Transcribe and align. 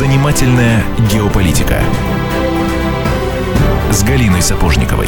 Занимательная 0.00 0.82
геополитика 1.12 1.78
с 3.92 4.02
Галиной 4.02 4.40
Сапожниковой. 4.40 5.06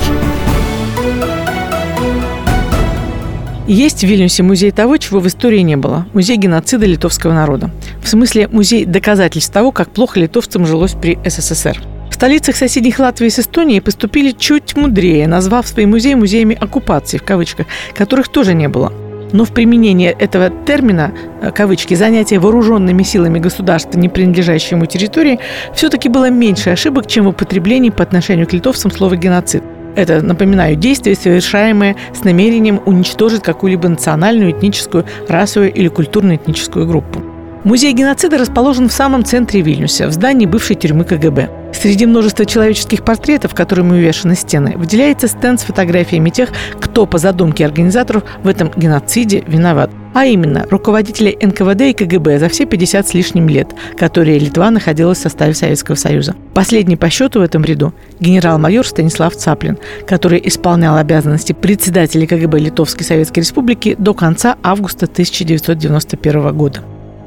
Есть 3.67 4.01
в 4.01 4.07
Вильнюсе 4.07 4.43
музей 4.43 4.71
того, 4.71 4.99
чего 4.99 5.21
в 5.21 5.27
истории 5.27 5.61
не 5.61 5.77
было. 5.77 6.07
Музей 6.13 6.37
геноцида 6.37 6.85
литовского 6.85 7.33
народа. 7.33 7.71
В 8.03 8.09
смысле, 8.09 8.49
музей 8.49 8.85
доказательств 8.85 9.51
того, 9.51 9.73
как 9.73 9.91
плохо 9.91 10.21
литовцам 10.21 10.67
жилось 10.67 10.93
при 10.93 11.19
СССР. 11.25 11.81
В 12.11 12.15
столицах 12.15 12.55
соседних 12.55 12.99
Латвии 12.99 13.31
с 13.31 13.39
Эстонией 13.39 13.81
поступили 13.81 14.33
чуть 14.33 14.77
мудрее, 14.77 15.27
назвав 15.27 15.67
свои 15.67 15.87
музеи 15.87 16.13
музеями 16.13 16.55
оккупации, 16.55 17.17
в 17.17 17.23
кавычках, 17.23 17.67
которых 17.95 18.29
тоже 18.29 18.53
не 18.53 18.69
было. 18.69 18.93
Но 19.33 19.45
в 19.45 19.53
применении 19.53 20.09
этого 20.09 20.51
термина, 20.51 21.13
э, 21.41 21.51
кавычки, 21.51 21.95
занятие 21.95 22.39
вооруженными 22.39 23.03
силами 23.03 23.39
государства, 23.39 23.99
не 23.99 24.09
принадлежащей 24.09 24.77
территории, 24.87 25.39
все-таки 25.75 26.09
было 26.09 26.31
меньше 26.31 26.71
ошибок, 26.71 27.07
чем 27.07 27.25
в 27.25 27.29
употреблении 27.29 27.91
по 27.91 28.03
отношению 28.03 28.47
к 28.47 28.53
литовцам 28.53 28.91
слова 28.91 29.17
«геноцид». 29.17 29.63
Это, 29.95 30.23
напоминаю, 30.23 30.77
действие, 30.77 31.17
совершаемое 31.17 31.97
с 32.15 32.25
намерением 32.25 32.81
уничтожить 32.87 33.43
какую-либо 33.43 33.89
национальную, 33.89 34.53
этническую, 34.53 35.05
расовую 35.29 35.73
или 35.73 35.89
культурно-этническую 35.89 36.87
группу. 36.87 37.32
Музей 37.65 37.93
геноцида 37.93 38.39
расположен 38.39 38.89
в 38.89 38.93
самом 38.93 39.25
центре 39.25 39.61
Вильнюса, 39.61 40.09
в 40.09 40.13
здании 40.13 40.47
бывшей 40.47 40.75
тюрьмы 40.75 41.05
КГБ. 41.05 41.49
Среди 41.73 42.07
множества 42.07 42.45
человеческих 42.45 43.05
портретов, 43.05 43.55
которыми 43.55 43.93
увешаны 43.93 44.35
стены, 44.35 44.75
выделяется 44.77 45.29
стенд 45.29 45.61
с 45.61 45.65
фотографиями 45.65 46.31
тех, 46.31 46.51
кто 46.81 47.07
по 47.07 47.19
задумке 47.19 47.65
организаторов 47.65 48.25
в 48.43 48.49
этом 48.49 48.73
геноциде 48.75 49.45
виноват. 49.47 49.91
А 50.13 50.27
именно, 50.27 50.67
руководителей 50.71 51.39
НКВД 51.41 51.83
и 51.83 51.93
КГБ 51.93 52.41
за 52.41 52.49
все 52.49 52.67
50 52.67 53.09
с 53.09 53.15
лишним 53.15 53.49
лет, 53.49 53.69
которые 53.97 54.41
Литва 54.41 54.73
находилась 54.73 55.19
в 55.19 55.23
составе 55.23 55.55
Советского 55.55 55.95
Союза. 55.95 56.35
Последний 56.55 56.97
по 56.97 57.09
счету 57.11 57.39
в 57.39 57.43
этом 57.43 57.65
ряду– 57.65 57.95
генерал-майор 58.21 58.85
Станислав 58.85 59.37
Цаплин, 59.37 59.79
который 60.07 60.43
исполнял 60.45 60.97
обязанности 60.97 61.53
председателя 61.53 62.27
КГБ 62.27 62.59
Литовской 62.59 63.07
Советской 63.07 63.41
Республики 63.41 63.95
до 63.99 64.15
конца 64.15 64.57
августа 64.63 65.07
1991 65.07 66.57
года. 66.57 66.83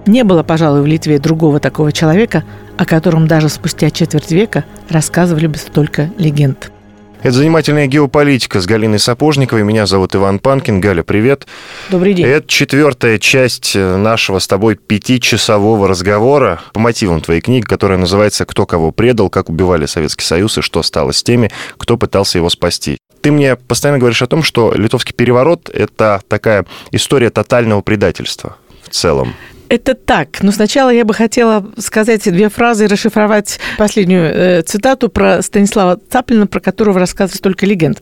Не 0.05 0.23
было, 0.23 0.43
пожалуй, 0.43 0.81
в 0.81 0.85
Литве 0.85 1.19
другого 1.19 1.59
такого 1.59 1.91
человека, 1.91 2.43
о 2.77 2.85
котором 2.85 3.27
даже 3.27 3.49
спустя 3.49 3.89
четверть 3.89 4.31
века 4.31 4.65
рассказывали 4.89 5.47
бы 5.47 5.57
столько 5.57 6.11
легенд. 6.17 6.71
Это 7.25 7.31
«Занимательная 7.31 7.87
геополитика» 7.87 8.61
с 8.61 8.67
Галиной 8.67 8.99
Сапожниковой. 8.99 9.63
Меня 9.63 9.87
зовут 9.87 10.15
Иван 10.15 10.37
Панкин. 10.37 10.79
Галя, 10.79 11.01
привет. 11.01 11.47
Добрый 11.89 12.13
день. 12.13 12.23
Это 12.23 12.47
четвертая 12.47 13.17
часть 13.17 13.75
э, 13.75 13.97
нашего 13.97 14.37
с 14.37 14.45
тобой 14.45 14.75
пятичасового 14.75 15.87
разговора 15.87 16.61
по 16.71 16.79
мотивам 16.79 17.21
твоей 17.21 17.41
книги, 17.41 17.63
которая 17.63 17.97
называется 17.97 18.45
«Кто 18.45 18.67
кого 18.67 18.91
предал, 18.91 19.31
как 19.31 19.49
убивали 19.49 19.87
Советский 19.87 20.23
Союз 20.23 20.59
и 20.59 20.61
что 20.61 20.83
стало 20.83 21.13
с 21.13 21.23
теми, 21.23 21.49
кто 21.77 21.97
пытался 21.97 22.37
его 22.37 22.49
спасти». 22.51 22.99
Ты 23.21 23.31
мне 23.31 23.55
постоянно 23.55 23.97
говоришь 23.97 24.21
о 24.21 24.27
том, 24.27 24.43
что 24.43 24.71
литовский 24.75 25.15
переворот– 25.15 25.67
это 25.73 26.21
такая 26.27 26.67
история 26.91 27.31
тотального 27.31 27.81
предательства 27.81 28.57
в 28.83 28.89
целом. 28.89 29.33
Это 29.69 29.95
так. 29.95 30.41
Но 30.41 30.51
сначала 30.51 30.89
я 30.89 31.05
бы 31.05 31.13
хотела 31.13 31.65
сказать 31.77 32.23
две 32.23 32.49
фразы 32.49 32.85
и 32.85 32.87
расшифровать 32.87 33.59
последнюю 33.77 34.23
э, 34.23 34.61
цитату 34.61 35.09
про 35.09 35.41
Станислава 35.41 35.99
Цаплина, 36.09 36.47
про 36.47 36.59
которого 36.59 36.99
рассказывает 36.99 37.37
столько 37.37 37.65
легенд. 37.65 38.01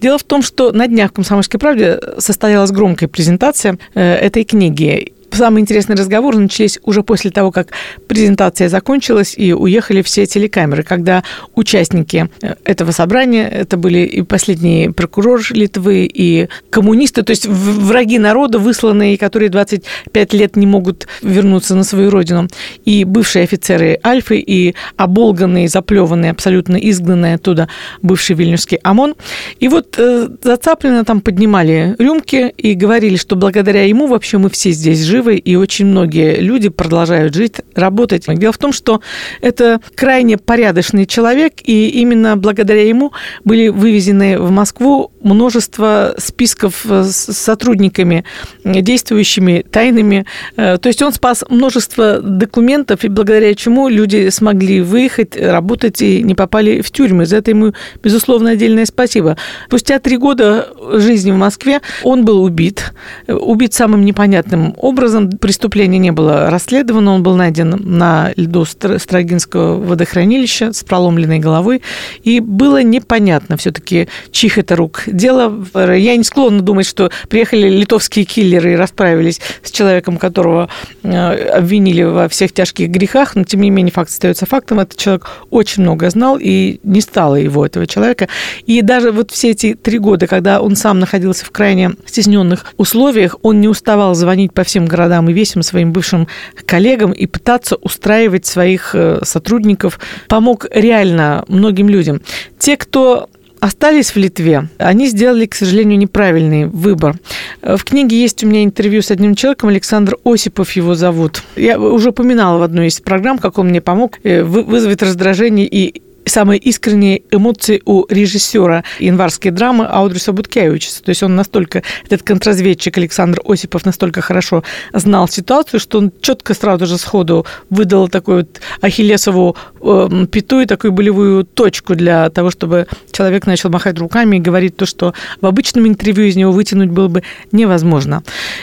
Дело 0.00 0.18
в 0.18 0.24
том, 0.24 0.42
что 0.42 0.72
на 0.72 0.86
днях 0.86 1.10
в 1.10 1.14
«Комсомольской 1.14 1.60
правде» 1.60 2.00
состоялась 2.18 2.70
громкая 2.70 3.08
презентация 3.08 3.78
э, 3.94 4.14
этой 4.14 4.44
книги 4.44 5.13
самые 5.34 5.62
интересные 5.62 5.96
разговоры 5.96 6.38
начались 6.38 6.78
уже 6.84 7.02
после 7.02 7.30
того, 7.30 7.50
как 7.50 7.68
презентация 8.08 8.68
закончилась 8.68 9.34
и 9.36 9.52
уехали 9.52 10.02
все 10.02 10.26
телекамеры, 10.26 10.82
когда 10.82 11.22
участники 11.54 12.28
э, 12.42 12.54
этого 12.64 12.90
собрания, 12.92 13.48
это 13.48 13.76
были 13.76 13.98
и 13.98 14.22
последний 14.22 14.90
прокурор 14.90 15.40
Литвы, 15.50 16.10
и 16.12 16.48
коммунисты, 16.70 17.22
то 17.22 17.30
есть 17.30 17.46
враги 17.46 18.18
народа, 18.18 18.58
высланные, 18.58 19.18
которые 19.18 19.48
25 19.50 20.34
лет 20.34 20.56
не 20.56 20.66
могут 20.66 21.06
вернуться 21.22 21.74
на 21.74 21.84
свою 21.84 22.10
родину, 22.10 22.48
и 22.84 23.04
бывшие 23.04 23.44
офицеры 23.44 23.98
Альфы, 24.04 24.38
и 24.38 24.74
оболганные, 24.96 25.68
заплеванные, 25.68 26.30
абсолютно 26.30 26.76
изгнанные 26.76 27.34
оттуда 27.34 27.68
бывший 28.02 28.36
вильнюсский 28.36 28.78
ОМОН. 28.82 29.14
И 29.60 29.68
вот 29.68 29.96
э, 29.98 30.28
зацапленно 30.42 31.04
там 31.04 31.20
поднимали 31.20 31.96
рюмки 31.98 32.52
и 32.56 32.74
говорили, 32.74 33.16
что 33.16 33.36
благодаря 33.36 33.84
ему 33.84 34.06
вообще 34.06 34.38
мы 34.38 34.50
все 34.50 34.70
здесь 34.70 35.02
живы, 35.02 35.23
живы, 35.24 35.36
и 35.36 35.56
очень 35.56 35.86
многие 35.86 36.40
люди 36.40 36.68
продолжают 36.68 37.34
жить, 37.34 37.56
работать. 37.74 38.24
Дело 38.26 38.52
в 38.52 38.58
том, 38.58 38.72
что 38.72 39.00
это 39.40 39.80
крайне 39.94 40.36
порядочный 40.36 41.06
человек, 41.06 41.54
и 41.64 41.88
именно 41.88 42.36
благодаря 42.36 42.86
ему 42.86 43.12
были 43.44 43.68
вывезены 43.68 44.38
в 44.38 44.50
Москву 44.50 45.10
множество 45.22 46.14
списков 46.18 46.84
с 46.84 47.32
сотрудниками, 47.32 48.24
действующими 48.64 49.64
тайными. 49.70 50.26
Э, 50.56 50.78
то 50.78 50.88
есть 50.88 51.02
он 51.02 51.12
спас 51.12 51.44
множество 51.48 52.20
документов, 52.20 53.04
и 53.04 53.08
благодаря 53.08 53.54
чему 53.54 53.88
люди 53.88 54.28
смогли 54.28 54.82
выехать, 54.82 55.36
работать 55.36 56.02
и 56.02 56.22
не 56.22 56.34
попали 56.34 56.82
в 56.82 56.90
тюрьмы. 56.90 57.26
За 57.26 57.36
это 57.36 57.50
ему, 57.50 57.72
безусловно, 58.02 58.50
отдельное 58.50 58.84
спасибо. 58.84 59.36
Спустя 59.66 59.98
три 59.98 60.18
года 60.18 60.68
жизни 60.94 61.32
в 61.32 61.36
Москве 61.36 61.80
он 62.02 62.24
был 62.24 62.42
убит. 62.42 62.92
Убит 63.28 63.72
самым 63.72 64.04
непонятным 64.04 64.74
образом 64.76 65.13
образом 65.14 65.38
преступление 65.38 65.98
не 65.98 66.12
было 66.12 66.50
расследовано. 66.50 67.14
Он 67.14 67.22
был 67.22 67.36
найден 67.36 67.70
на 67.84 68.32
льду 68.36 68.64
Строгинского 68.64 69.78
водохранилища 69.78 70.72
с 70.72 70.82
проломленной 70.84 71.38
головой. 71.38 71.82
И 72.22 72.40
было 72.40 72.82
непонятно 72.82 73.56
все-таки, 73.56 74.08
чьих 74.30 74.58
это 74.58 74.76
рук 74.76 75.04
дело. 75.06 75.64
Я 75.74 76.16
не 76.16 76.24
склонна 76.24 76.60
думать, 76.60 76.86
что 76.86 77.10
приехали 77.28 77.68
литовские 77.68 78.24
киллеры 78.24 78.72
и 78.72 78.76
расправились 78.76 79.40
с 79.62 79.70
человеком, 79.70 80.18
которого 80.18 80.68
э, 81.02 81.48
обвинили 81.48 82.02
во 82.02 82.28
всех 82.28 82.52
тяжких 82.52 82.88
грехах, 82.88 83.34
но 83.34 83.44
тем 83.44 83.60
не 83.60 83.70
менее 83.70 83.92
факт 83.92 84.10
остается 84.10 84.46
фактом. 84.46 84.80
Этот 84.80 84.98
человек 84.98 85.28
очень 85.50 85.82
много 85.82 86.10
знал, 86.10 86.38
и 86.40 86.80
не 86.82 87.00
стало 87.00 87.36
его, 87.36 87.64
этого 87.64 87.86
человека. 87.86 88.28
И 88.66 88.82
даже 88.82 89.12
вот 89.12 89.30
все 89.30 89.50
эти 89.50 89.74
три 89.74 89.98
года, 89.98 90.26
когда 90.26 90.60
он 90.60 90.76
сам 90.76 90.98
находился 90.98 91.44
в 91.44 91.50
крайне 91.50 91.92
стесненных 92.06 92.66
условиях, 92.76 93.36
он 93.42 93.60
не 93.60 93.68
уставал 93.68 94.14
звонить 94.14 94.52
по 94.52 94.64
всем 94.64 94.86
городам 94.86 95.03
городам 95.04 95.28
и 95.28 95.32
весим 95.32 95.62
своим 95.62 95.92
бывшим 95.92 96.26
коллегам 96.66 97.12
и 97.12 97.26
пытаться 97.26 97.76
устраивать 97.76 98.46
своих 98.46 98.94
э, 98.94 99.20
сотрудников 99.22 99.98
помог 100.28 100.66
реально 100.72 101.44
многим 101.48 101.88
людям. 101.88 102.20
Те, 102.58 102.76
кто 102.76 103.28
остались 103.60 104.10
в 104.10 104.16
Литве, 104.16 104.68
они 104.78 105.06
сделали, 105.08 105.46
к 105.46 105.54
сожалению, 105.54 105.98
неправильный 105.98 106.66
выбор. 106.66 107.16
В 107.62 107.82
книге 107.84 108.20
есть 108.20 108.44
у 108.44 108.46
меня 108.46 108.62
интервью 108.62 109.00
с 109.00 109.10
одним 109.10 109.34
человеком, 109.34 109.70
Александр 109.70 110.16
Осипов 110.24 110.72
его 110.72 110.94
зовут. 110.94 111.42
Я 111.56 111.78
уже 111.78 112.10
упоминала 112.10 112.58
в 112.58 112.62
одной 112.62 112.88
из 112.88 113.00
программ, 113.00 113.38
как 113.38 113.58
он 113.58 113.68
мне 113.68 113.80
помог 113.80 114.18
э, 114.22 114.42
вызвать 114.42 115.02
раздражение 115.02 115.66
и 115.66 116.02
самые 116.26 116.58
искренние 116.58 117.22
эмоции 117.30 117.82
у 117.84 118.06
режиссера 118.08 118.84
январской 118.98 119.50
драмы 119.50 119.86
Аудриса 119.86 120.32
Буткевича. 120.32 120.90
То 121.02 121.10
есть 121.10 121.22
он 121.22 121.36
настолько, 121.36 121.82
этот 122.06 122.22
контрразведчик 122.22 122.96
Александр 122.98 123.40
Осипов 123.44 123.84
настолько 123.84 124.20
хорошо 124.20 124.62
знал 124.92 125.28
ситуацию, 125.28 125.80
что 125.80 125.98
он 125.98 126.12
четко 126.20 126.54
сразу 126.54 126.86
же 126.86 126.98
сходу 126.98 127.46
выдал 127.70 128.08
такую 128.08 128.38
вот 128.38 128.60
ахиллесову 128.80 129.56
э, 129.80 130.26
пяту 130.30 130.60
и 130.60 130.66
такую 130.66 130.92
болевую 130.92 131.44
точку 131.44 131.94
для 131.94 132.30
того, 132.30 132.50
чтобы 132.50 132.86
человек 133.12 133.46
начал 133.46 133.70
махать 133.70 133.98
руками 133.98 134.36
и 134.36 134.40
говорить 134.40 134.76
то, 134.76 134.86
что 134.86 135.14
в 135.40 135.46
обычном 135.46 135.86
интервью 135.86 136.26
из 136.26 136.36
него 136.36 136.52
вытянуть 136.52 136.90
было 136.90 137.08
бы 137.08 137.22
невозможно. 137.52 138.22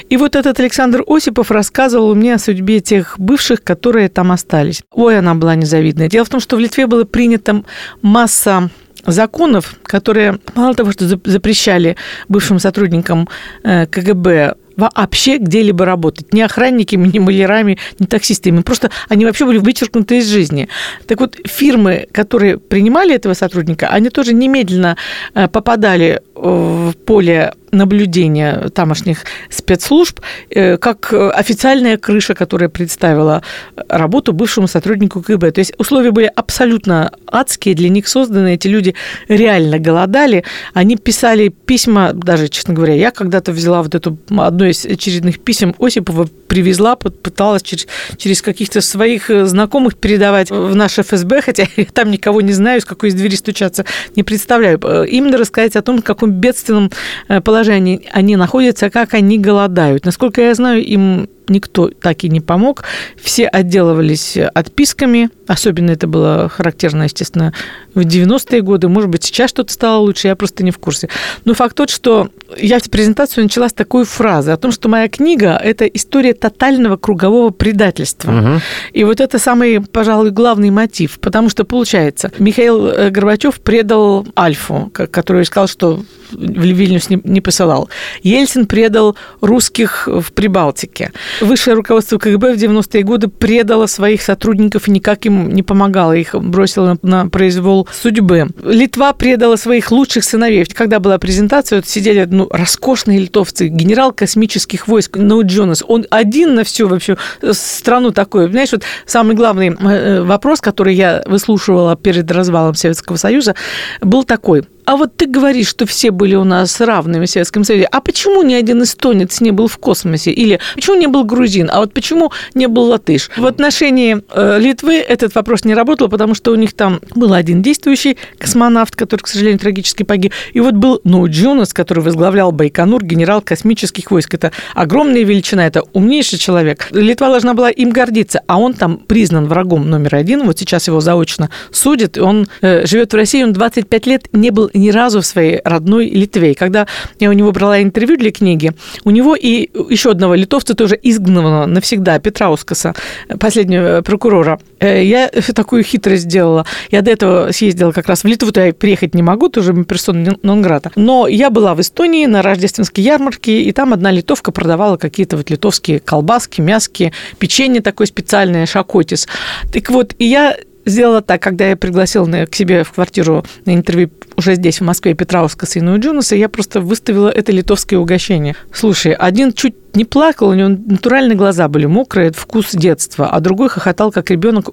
И 0.10 0.18
вот 0.18 0.36
этот 0.36 0.60
Александр 0.60 1.04
Осипов 1.08 1.52
рассказывал 1.52 2.16
мне 2.16 2.36
о 2.36 2.40
судьбе 2.40 2.80
тех 2.80 3.16
бывших, 3.18 3.64
которые 3.64 4.10
там 4.10 4.32
остались. 4.32 4.82
Ой, 4.92 5.20
она 5.20 5.36
была 5.36 5.56
незавидная. 5.56 6.10
Дело 6.10 6.26
в 6.26 6.30
том, 6.30 6.40
что 6.40 6.56
в 6.56 6.60
Литве 6.60 6.88
было 6.88 7.04
принято 7.04 7.51
этом 7.52 7.66
масса 8.02 8.70
законов, 9.06 9.76
которые 9.84 10.40
мало 10.56 10.76
того, 10.76 10.92
что 10.92 11.08
запрещали 11.08 11.96
бывшим 12.30 12.60
сотрудникам 12.60 13.28
э, 13.64 13.88
КГБ 13.88 14.56
вообще 14.78 15.38
где-либо 15.38 15.86
работать. 15.86 16.34
Ни 16.34 16.42
охранниками, 16.42 17.08
ни 17.08 17.20
малярами, 17.20 17.78
ни 18.00 18.06
таксистами. 18.06 18.62
Просто 18.62 18.90
они 19.10 19.26
вообще 19.26 19.46
были 19.46 19.58
вычеркнуты 19.58 20.20
из 20.20 20.28
жизни. 20.28 20.70
Так 21.08 21.20
вот, 21.20 21.36
фирмы, 21.46 22.08
которые 22.12 22.58
принимали 22.58 23.16
этого 23.16 23.34
сотрудника, 23.34 23.88
они 23.88 24.10
тоже 24.10 24.34
немедленно 24.34 24.98
э, 25.34 25.48
попадали 25.48 26.22
в 26.36 26.94
поле 27.06 27.54
наблюдения 27.72 28.70
тамошних 28.70 29.26
спецслужб, 29.50 30.20
э, 30.50 30.78
как 30.78 31.14
официальная 31.14 31.98
крыша, 31.98 32.34
которая 32.34 32.70
представила 32.70 33.44
работу 33.88 34.34
бывшему 34.34 34.68
сотруднику 34.68 35.22
КГБ. 35.22 35.52
То 35.52 35.60
есть 35.60 35.74
условия 35.78 36.12
были 36.12 36.32
абсолютно 36.36 37.12
адские, 37.28 37.76
для 37.76 37.90
них 37.90 38.08
созданы, 38.08 38.54
эти 38.54 38.68
люди 38.68 38.96
реально 39.28 39.80
голодали, 39.80 40.44
они 40.74 40.98
писали 40.98 41.50
письма, 41.50 42.14
даже, 42.14 42.48
честно 42.48 42.74
говоря, 42.74 42.94
я 42.94 43.12
когда-то 43.12 43.52
взяла 43.52 43.82
вот 43.82 43.96
эту 43.96 44.18
одно 44.38 44.66
из 44.66 44.86
очередных 44.86 45.40
писем 45.40 45.76
Осипова, 45.80 46.28
привезла, 46.48 46.96
пыталась 46.96 47.62
через, 47.62 47.88
через 48.18 48.42
каких-то 48.42 48.82
своих 48.82 49.30
знакомых 49.48 49.96
передавать 49.96 50.52
в 50.52 50.76
наш 50.76 51.00
ФСБ, 51.00 51.42
хотя 51.42 51.66
я 51.78 51.86
там 51.86 52.12
никого 52.12 52.42
не 52.42 52.54
знаю, 52.54 52.82
с 52.82 52.86
какой 52.86 53.10
из 53.10 53.16
двери 53.16 53.36
стучаться 53.36 53.86
не 54.16 54.24
представляю. 54.24 54.80
Именно 55.06 55.38
рассказать 55.38 55.76
о 55.76 55.82
том, 55.82 56.00
в 56.00 56.04
каком 56.04 56.32
бедственном 56.32 56.92
положении 57.28 57.61
они 57.70 58.36
находятся, 58.36 58.90
как 58.90 59.14
они 59.14 59.38
голодают. 59.38 60.06
Насколько 60.06 60.42
я 60.42 60.54
знаю, 60.54 60.84
им 60.84 61.30
никто 61.48 61.90
так 61.90 62.24
и 62.24 62.30
не 62.30 62.42
помог. 62.42 62.84
Все 63.22 63.48
отделывались 63.48 64.38
отписками. 64.38 65.30
Особенно 65.48 65.92
это 65.92 66.08
было 66.08 66.50
характерно, 66.50 67.04
естественно, 67.04 67.54
в 67.94 68.00
90-е 68.00 68.62
годы. 68.62 68.88
Может 68.88 69.10
быть, 69.10 69.24
сейчас 69.24 69.50
что-то 69.50 69.74
стало 69.74 70.00
лучше, 70.02 70.28
я 70.28 70.36
просто 70.36 70.64
не 70.64 70.72
в 70.72 70.78
курсе. 70.78 71.10
Но 71.46 71.54
факт 71.54 71.76
тот, 71.76 71.90
что 71.90 72.30
я 72.58 72.80
презентацию 72.90 73.44
начала 73.44 73.70
с 73.70 73.74
такой 73.74 74.06
фразы 74.06 74.52
о 74.52 74.58
том, 74.58 74.72
что 74.72 74.90
моя 74.90 75.08
книга– 75.08 75.60
это 75.64 75.86
история 75.86 76.34
тотального 76.34 76.98
кругового 76.98 77.50
предательства. 77.50 78.32
Угу. 78.32 78.62
И 78.94 79.04
вот 79.04 79.20
это 79.20 79.40
самый, 79.40 79.82
пожалуй, 79.82 80.32
главный 80.32 80.70
мотив. 80.70 81.20
Потому 81.20 81.50
что, 81.50 81.64
получается, 81.64 82.32
Михаил 82.40 82.88
э, 82.88 83.10
Горбачев 83.10 83.60
предал 83.62 84.28
Альфу, 84.38 84.92
который 84.94 85.46
сказал, 85.46 85.68
что 85.68 86.04
в 86.32 86.64
Вильнюс 86.64 87.10
не, 87.10 87.20
не 87.24 87.42
посылал. 87.42 87.90
Ельцин 88.24 88.66
предал 88.66 89.16
русских 89.42 90.08
в 90.08 90.32
Прибалтике. 90.34 91.12
Высшее 91.42 91.76
руководство 91.76 92.20
КГБ 92.20 92.54
в 92.54 92.58
90-е 92.58 93.04
годы 93.04 93.28
предало 93.28 93.88
своих 93.88 94.22
сотрудников 94.22 94.88
и 94.88 94.92
никак 94.92 95.26
им 95.26 95.50
не 95.50 95.64
помогало, 95.64 96.14
их 96.14 96.36
бросило 96.36 96.98
на 97.02 97.28
произвол 97.28 97.88
судьбы. 97.92 98.48
Литва 98.64 99.14
предала 99.14 99.56
своих 99.56 99.92
лучших 99.92 100.24
сыновей. 100.24 100.66
Когда 100.66 101.00
была 101.00 101.18
презентация, 101.18 101.78
вот 101.78 101.88
сидели 101.88 102.26
ну, 102.30 102.48
роскошные 102.52 103.20
литовцы, 103.20 103.68
генерал 103.68 104.12
космических 104.12 104.88
войск 104.88 105.18
Ноу 105.18 105.44
Джонас. 105.44 105.84
Он 105.88 106.06
один 106.12 106.54
на 106.54 106.64
всю 106.64 106.88
вообще 106.88 107.18
страну 107.52 108.12
такой. 108.12 108.50
Знаешь, 108.50 108.72
вот 108.72 108.84
самый 109.08 109.36
главный 109.36 109.70
э, 109.70 110.22
вопрос, 110.22 110.62
который 110.62 110.94
я 110.94 111.24
выслушивала 111.26 111.96
перед 111.96 112.30
развалом 112.32 112.76
Советского 112.76 113.18
Союза, 113.18 113.56
был 114.02 114.24
такой– 114.24 114.64
а 114.86 114.96
вот 114.96 115.16
ты 115.16 115.26
говоришь, 115.26 115.68
что 115.68 115.86
все 115.86 116.12
были 116.12 116.36
у 116.36 116.44
нас 116.44 116.80
равными 116.82 117.26
в 117.26 117.30
Советском 117.30 117.64
Союзе. 117.64 117.88
А 117.92 118.02
почему 118.02 118.44
ни 118.44 118.54
один 118.54 118.84
эстонец 118.84 119.42
не 119.42 119.52
был 119.52 119.68
в 119.68 119.78
космосе? 119.78 120.32
Или 120.32 120.60
почему 120.76 120.96
не 120.96 121.08
был 121.08 121.24
грузин? 121.24 121.70
А 121.72 121.80
вот 121.80 121.94
почему 121.94 122.32
не 122.54 122.68
был 122.68 122.84
латыш? 122.84 123.30
В 123.38 123.46
отношении 123.46 124.22
э, 124.34 124.60
Литвы 124.60 124.96
этот 124.96 125.36
вопрос 125.36 125.66
не 125.66 125.74
работал, 125.74 126.10
потому 126.10 126.36
что 126.36 126.52
у 126.52 126.56
них 126.56 126.74
там 126.74 127.00
был 127.16 127.34
один 127.34 127.62
действующий 127.62 128.18
космонавт, 128.38 128.96
который, 128.96 129.22
к 129.22 129.28
сожалению, 129.28 129.60
трагически 129.60 130.04
погиб. 130.04 130.34
И 130.54 130.60
вот 130.60 130.74
был 130.74 131.02
Ноу 131.04 131.28
Джонас, 131.30 131.74
который 131.74 132.04
возглавлял 132.04 132.52
Байконур, 132.52 133.04
генерал 133.04 133.42
космических 133.42 134.12
войск. 134.12 134.34
Это 134.34 134.52
огромная 134.74 135.24
величина, 135.24 135.68
это 135.68 135.84
умнейший 135.94 136.40
человек. 136.40 136.88
Литва 136.92 137.30
должна 137.30 137.54
была 137.54 137.70
им 137.70 137.92
гордиться, 137.92 138.42
а 138.48 138.60
он 138.60 138.74
там 138.74 138.98
признан 138.98 139.48
врагом 139.48 139.90
номер 139.90 140.16
один. 140.16 140.46
Вот 140.46 140.60
сейчас 140.60 140.88
его 140.88 141.02
заочно 141.02 141.50
судят. 141.72 142.18
Он 142.18 142.48
э, 142.62 142.86
живет 142.86 143.14
в 143.14 143.16
России, 143.16 143.44
он 143.44 143.54
25 143.54 144.08
лет 144.08 144.28
не 144.34 144.50
был 144.50 144.71
ни 144.74 144.90
разу 144.90 145.22
в 145.22 145.26
своей 145.26 145.62
родной 145.64 146.10
Литве. 146.10 146.52
И 146.52 146.56
когда 146.56 146.88
я 147.20 147.30
у 147.30 147.34
него 147.34 147.52
брала 147.52 147.82
интервью 147.82 148.18
для 148.18 148.32
книги, 148.32 148.74
у 149.04 149.12
него 149.12 149.36
и 149.36 149.70
еще 149.90 150.12
одного 150.12 150.36
литовца, 150.36 150.74
тоже 150.74 150.98
изгнанного 151.02 151.66
навсегда, 151.66 152.20
Петра 152.20 152.50
Ускаса, 152.50 152.96
последнего 153.40 154.00
э, 154.00 154.02
прокурора, 154.02 154.60
э, 154.80 155.04
я 155.04 155.30
такую 155.30 155.84
хитрость 155.84 156.24
сделала. 156.24 156.66
Я 156.90 157.02
до 157.02 157.12
этого 157.12 157.52
съездила 157.52 157.92
как 157.92 158.08
раз 158.08 158.24
в 158.24 158.28
Литву, 158.28 158.52
то 158.52 158.66
я 158.66 158.74
приехать 158.74 159.16
не 159.16 159.24
могу, 159.24 159.50
тоже 159.50 159.74
персона 159.84 160.36
нон-грата. 160.44 160.92
Но 160.96 161.28
я 161.28 161.50
была 161.50 161.76
в 161.76 161.82
Эстонии 161.82 162.26
на 162.26 162.42
рождественской 162.42 163.04
ярмарке, 163.04 163.62
и 163.62 163.72
там 163.72 163.94
одна 163.94 164.12
литовка 164.12 164.52
продавала 164.52 164.98
какие-то 164.98 165.38
вот 165.38 165.50
литовские 165.50 166.00
колбаски, 166.00 166.62
мяски, 166.62 167.14
печенье 167.40 167.82
такое 167.82 168.08
специальное, 168.08 168.66
шакотис. 168.66 169.28
Так 169.72 169.90
вот, 169.90 170.16
и 170.18 170.26
я 170.26 170.56
сделала 170.86 171.22
так, 171.22 171.42
когда 171.42 171.70
я 171.70 171.76
пригласила 171.76 172.26
к 172.46 172.56
себе 172.56 172.84
в 172.84 172.92
квартиру 172.92 173.46
на 173.66 173.74
интервью 173.74 174.10
уже 174.42 174.56
здесь, 174.56 174.82
в 174.82 174.84
Москве, 174.84 175.14
Петрауска, 175.14 175.68
сына 175.68 175.98
Джунаса, 175.98 176.36
я 176.36 176.50
просто 176.50 176.82
выставила 176.82 177.30
это 177.30 177.52
литовское 177.52 178.00
угощение. 178.00 178.56
Слушай, 178.74 179.14
один 179.14 179.54
чуть 179.54 179.76
не 179.94 180.06
плакал, 180.06 180.50
у 180.50 180.54
него 180.54 180.70
натуральные 180.70 181.36
глаза 181.36 181.68
были 181.68 181.86
мокрые, 181.86 182.32
вкус 182.32 182.72
детства, 182.72 183.28
а 183.28 183.40
другой 183.40 183.70
хохотал, 183.70 184.12
как 184.12 184.32
ребенок, 184.32 184.70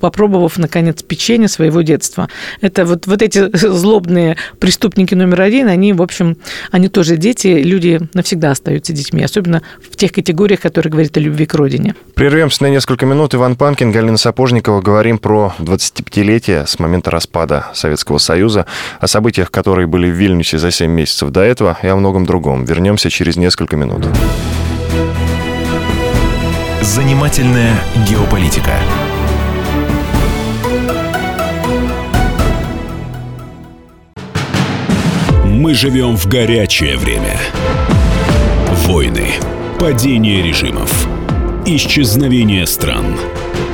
попробовав, 0.00 0.58
наконец, 0.58 1.02
печенье 1.02 1.48
своего 1.48 1.82
детства. 1.82 2.28
Это 2.60 2.84
вот, 2.84 3.06
вот 3.06 3.22
эти 3.22 3.54
злобные 3.56 4.36
преступники 4.58 5.14
номер 5.14 5.42
один, 5.42 5.68
они, 5.68 5.92
в 5.92 6.02
общем, 6.02 6.36
они 6.70 6.88
тоже 6.88 7.16
дети, 7.16 7.46
люди 7.48 8.00
навсегда 8.12 8.50
остаются 8.50 8.92
детьми, 8.92 9.22
особенно 9.22 9.62
в 9.88 9.96
тех 9.96 10.12
категориях, 10.12 10.60
которые 10.60 10.90
говорят 10.90 11.16
о 11.16 11.20
любви 11.20 11.46
к 11.46 11.54
родине. 11.54 11.94
Прервемся 12.14 12.64
на 12.64 12.68
несколько 12.68 13.06
минут. 13.06 13.34
Иван 13.34 13.56
Панкин, 13.56 13.92
Галина 13.92 14.18
Сапожникова. 14.18 14.80
Говорим 14.80 15.18
про 15.18 15.54
25-летие 15.58 16.66
с 16.66 16.78
момента 16.78 17.10
распада 17.10 17.66
Советского 17.74 18.18
Союза, 18.18 18.66
о 18.98 19.06
событиях, 19.06 19.50
которые 19.50 19.86
были 19.86 20.10
в 20.10 20.14
Вильнюсе 20.14 20.58
за 20.58 20.70
7 20.70 20.90
месяцев 20.90 21.30
до 21.30 21.40
этого 21.40 21.78
и 21.82 21.86
о 21.86 21.96
многом 21.96 22.26
другом. 22.26 22.64
Вернемся 22.64 23.10
через 23.10 23.36
несколько 23.36 23.76
минут. 23.76 24.06
Занимательная 26.82 27.74
геополитика. 28.08 28.72
Мы 35.44 35.74
живем 35.74 36.16
в 36.16 36.26
горячее 36.26 36.96
время. 36.96 37.38
Войны, 38.86 39.28
падение 39.78 40.42
режимов, 40.42 41.06
исчезновение 41.66 42.66
стран. 42.66 43.16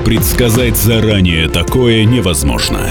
Предсказать 0.04 0.76
заранее 0.76 1.48
такое 1.48 2.04
невозможно. 2.04 2.90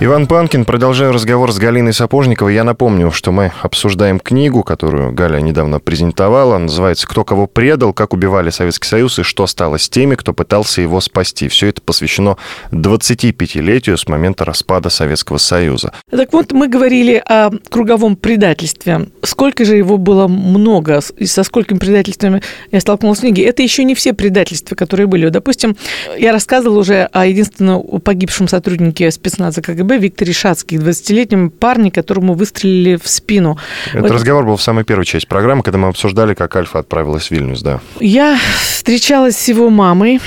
Иван 0.00 0.28
Панкин, 0.28 0.64
продолжаю 0.64 1.12
разговор 1.12 1.50
с 1.50 1.58
Галиной 1.58 1.92
Сапожниковой. 1.92 2.54
Я 2.54 2.62
напомню, 2.62 3.10
что 3.10 3.32
мы 3.32 3.50
обсуждаем 3.62 4.20
книгу, 4.20 4.62
которую 4.62 5.10
Галя 5.10 5.40
недавно 5.40 5.80
презентовала. 5.80 6.56
называется 6.56 7.08
«Кто 7.08 7.24
кого 7.24 7.48
предал, 7.48 7.92
как 7.92 8.12
убивали 8.12 8.50
Советский 8.50 8.86
Союз 8.86 9.18
и 9.18 9.24
что 9.24 9.48
стало 9.48 9.76
с 9.76 9.88
теми, 9.88 10.14
кто 10.14 10.32
пытался 10.32 10.82
его 10.82 11.00
спасти». 11.00 11.48
Все 11.48 11.66
это 11.66 11.82
посвящено 11.82 12.36
25-летию 12.70 13.96
с 13.96 14.06
момента 14.06 14.44
распада 14.44 14.88
Советского 14.88 15.38
Союза. 15.38 15.92
Так 16.08 16.32
вот, 16.32 16.52
мы 16.52 16.68
говорили 16.68 17.20
о 17.26 17.50
круговом 17.68 18.14
предательстве. 18.14 19.08
Сколько 19.24 19.64
же 19.64 19.74
его 19.74 19.98
было 19.98 20.28
много, 20.28 21.00
и 21.16 21.26
со 21.26 21.42
сколькими 21.42 21.78
предательствами 21.78 22.40
я 22.70 22.78
столкнулась 22.78 23.18
в 23.18 23.22
книге. 23.22 23.42
Это 23.42 23.64
еще 23.64 23.82
не 23.82 23.96
все 23.96 24.12
предательства, 24.12 24.76
которые 24.76 25.08
были. 25.08 25.28
Допустим, 25.28 25.76
я 26.16 26.30
рассказывала 26.30 26.78
уже 26.78 27.08
о 27.10 27.26
единственном 27.26 27.82
погибшем 28.00 28.46
сотруднике 28.46 29.10
спецназа 29.10 29.60
КГБ 29.60 29.87
КГБ 29.88 29.98
Викторе 29.98 30.32
Шацкий, 30.32 30.76
20-летнем 30.76 31.50
парне, 31.50 31.90
которому 31.90 32.34
выстрелили 32.34 32.96
в 32.96 33.08
спину. 33.08 33.58
Этот 33.88 34.02
вот. 34.02 34.10
разговор 34.10 34.44
был 34.44 34.56
в 34.56 34.62
самой 34.62 34.84
первой 34.84 35.06
части 35.06 35.26
программы, 35.26 35.62
когда 35.62 35.78
мы 35.78 35.88
обсуждали, 35.88 36.34
как 36.34 36.54
Альфа 36.56 36.80
отправилась 36.80 37.28
в 37.28 37.30
Вильнюс, 37.30 37.62
да. 37.62 37.80
Я 38.00 38.38
встречалась 38.60 39.36
с 39.36 39.48
его 39.48 39.70
мамой, 39.70 40.20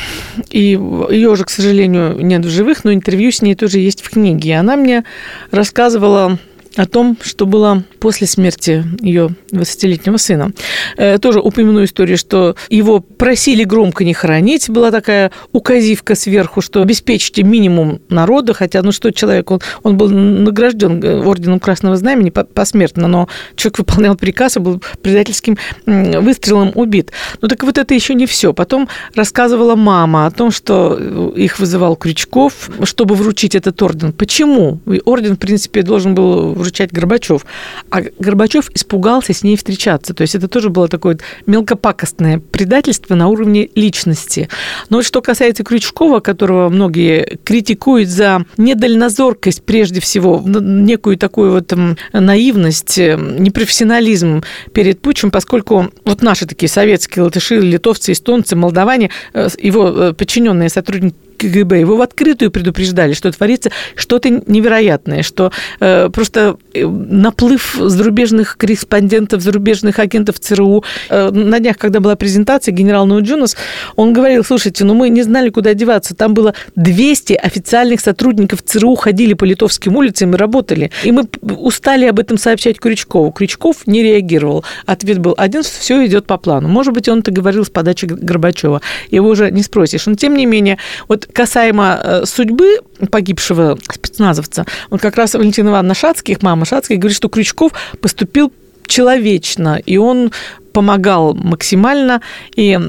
и 0.49 0.79
ее 1.09 1.29
уже, 1.29 1.45
к 1.45 1.49
сожалению, 1.49 2.17
нет 2.19 2.43
в 2.43 2.49
живых, 2.49 2.83
но 2.83 2.93
интервью 2.93 3.31
с 3.31 3.41
ней 3.41 3.55
тоже 3.55 3.79
есть 3.79 4.01
в 4.01 4.09
книге. 4.09 4.49
И 4.49 4.53
она 4.53 4.75
мне 4.75 5.03
рассказывала 5.51 6.39
о 6.75 6.85
том, 6.85 7.17
что 7.21 7.45
было 7.45 7.83
после 7.99 8.27
смерти 8.27 8.83
ее 9.01 9.35
20-летнего 9.51 10.17
сына. 10.17 10.51
Э, 10.97 11.17
тоже 11.17 11.39
упомяну 11.39 11.83
историю, 11.83 12.17
что 12.17 12.55
его 12.69 12.99
просили 12.99 13.63
громко 13.63 14.03
не 14.03 14.13
хоронить. 14.13 14.69
Была 14.69 14.91
такая 14.91 15.31
указивка 15.51 16.15
сверху, 16.15 16.61
что 16.61 16.81
обеспечьте 16.81 17.43
минимум 17.43 17.99
народа, 18.09 18.53
хотя, 18.53 18.81
ну 18.81 18.91
что 18.91 19.11
человек, 19.11 19.51
он, 19.51 19.59
он 19.83 19.97
был 19.97 20.09
награжден 20.09 21.03
э, 21.03 21.23
орденом 21.23 21.59
Красного 21.59 21.97
Знамени 21.97 22.29
посмертно, 22.29 23.07
но 23.07 23.27
человек 23.55 23.79
выполнял 23.79 24.15
приказ 24.15 24.57
и 24.57 24.59
был 24.59 24.81
предательским 25.01 25.57
выстрелом 25.85 26.71
убит. 26.75 27.11
Ну 27.41 27.47
так 27.47 27.63
вот 27.63 27.77
это 27.77 27.93
еще 27.93 28.13
не 28.13 28.25
все. 28.25 28.53
Потом 28.53 28.87
рассказывала 29.15 29.75
мама 29.75 30.25
о 30.25 30.31
том, 30.31 30.51
что 30.51 30.97
э, 30.97 31.31
их 31.35 31.59
вызывал 31.59 31.95
Крючков, 31.95 32.69
чтобы 32.83 33.15
вручить 33.15 33.55
этот 33.55 33.81
орден. 33.81 34.13
Почему? 34.13 34.79
Орден, 35.05 35.35
в 35.35 35.39
принципе, 35.39 35.81
должен 35.81 36.15
был 36.15 36.60
вручать 36.61 36.91
Горбачев. 36.91 37.45
А 37.89 38.01
Горбачев 38.19 38.69
испугался 38.73 39.33
с 39.33 39.43
ней 39.43 39.57
встречаться. 39.57 40.13
То 40.13 40.21
есть 40.21 40.35
это 40.35 40.47
тоже 40.47 40.69
было 40.69 40.87
такое 40.87 41.17
мелкопакостное 41.45 42.39
предательство 42.39 43.15
на 43.15 43.27
уровне 43.27 43.69
личности. 43.75 44.49
Но 44.89 45.01
что 45.03 45.21
касается 45.21 45.63
Крючкова, 45.63 46.19
которого 46.19 46.69
многие 46.69 47.39
критикуют 47.43 48.09
за 48.09 48.45
недальнозоркость 48.57 49.63
прежде 49.63 49.99
всего, 49.99 50.41
некую 50.45 51.17
такую 51.17 51.51
вот 51.51 51.73
наивность, 52.13 52.97
э, 52.97 53.17
непрофессионализм 53.17 54.43
перед 54.73 55.01
Путчем, 55.01 55.31
поскольку 55.31 55.91
вот 56.05 56.21
наши 56.21 56.45
такие 56.45 56.69
советские 56.69 57.23
латыши, 57.23 57.59
литовцы, 57.59 58.11
эстонцы, 58.11 58.55
молдаване, 58.55 59.09
э, 59.33 59.49
его 59.59 59.89
э, 59.89 60.13
подчиненные 60.13 60.69
сотрудники 60.69 61.15
КГБ, 61.41 61.79
его 61.79 61.97
в 61.97 62.01
открытую 62.01 62.51
предупреждали, 62.51 63.13
что 63.13 63.31
творится 63.31 63.71
что-то 63.95 64.29
невероятное, 64.29 65.23
что 65.23 65.51
э, 65.79 66.09
просто 66.09 66.57
э, 66.73 66.85
наплыв 66.85 67.75
зарубежных 67.79 68.57
корреспондентов, 68.57 69.41
зарубежных 69.41 69.97
агентов 69.99 70.39
ЦРУ. 70.39 70.83
Э, 71.09 71.31
на 71.31 71.59
днях, 71.59 71.77
когда 71.77 71.99
была 71.99 72.15
презентация, 72.15 72.71
генерал 72.73 73.07
Ноуджунас, 73.07 73.57
он 73.95 74.13
говорил, 74.13 74.43
слушайте, 74.43 74.85
ну 74.85 74.93
мы 74.93 75.09
не 75.09 75.23
знали, 75.23 75.49
куда 75.49 75.73
деваться. 75.73 76.15
Там 76.15 76.33
было 76.33 76.53
200 76.75 77.33
официальных 77.33 78.01
сотрудников 78.01 78.61
ЦРУ 78.61 78.95
ходили 78.95 79.33
по 79.33 79.45
литовским 79.45 79.95
улицам 79.95 80.35
и 80.35 80.37
работали. 80.37 80.91
И 81.03 81.11
мы 81.11 81.27
устали 81.41 82.05
об 82.05 82.19
этом 82.19 82.37
сообщать 82.37 82.79
Крючкову. 82.79 83.31
Крючков 83.31 83.87
не 83.87 84.03
реагировал. 84.03 84.63
Ответ 84.85 85.17
был 85.19 85.33
один, 85.37 85.63
все 85.63 86.05
идет 86.05 86.27
по 86.27 86.37
плану. 86.37 86.67
Может 86.67 86.93
быть, 86.93 87.09
он 87.09 87.19
это 87.19 87.31
говорил 87.31 87.65
с 87.65 87.69
подачи 87.69 88.05
Горбачева. 88.05 88.81
Его 89.09 89.29
уже 89.29 89.49
не 89.49 89.63
спросишь. 89.63 90.05
Но, 90.05 90.15
тем 90.15 90.35
не 90.35 90.45
менее, 90.45 90.77
вот 91.07 91.30
касаемо 91.33 91.99
э, 92.03 92.25
судьбы 92.25 92.79
погибшего 93.09 93.77
спецназовца, 93.89 94.65
вот 94.89 95.01
как 95.01 95.15
раз 95.17 95.33
Валентина 95.33 95.69
Ивановна 95.69 95.93
Шацких, 95.93 96.41
мама 96.41 96.65
Шацких, 96.65 96.99
говорит, 96.99 97.17
что 97.17 97.29
Крючков 97.29 97.71
поступил 98.01 98.51
человечно, 98.85 99.81
и 99.85 99.97
он 99.97 100.31
помогал 100.71 101.33
максимально 101.33 102.21
и 102.55 102.79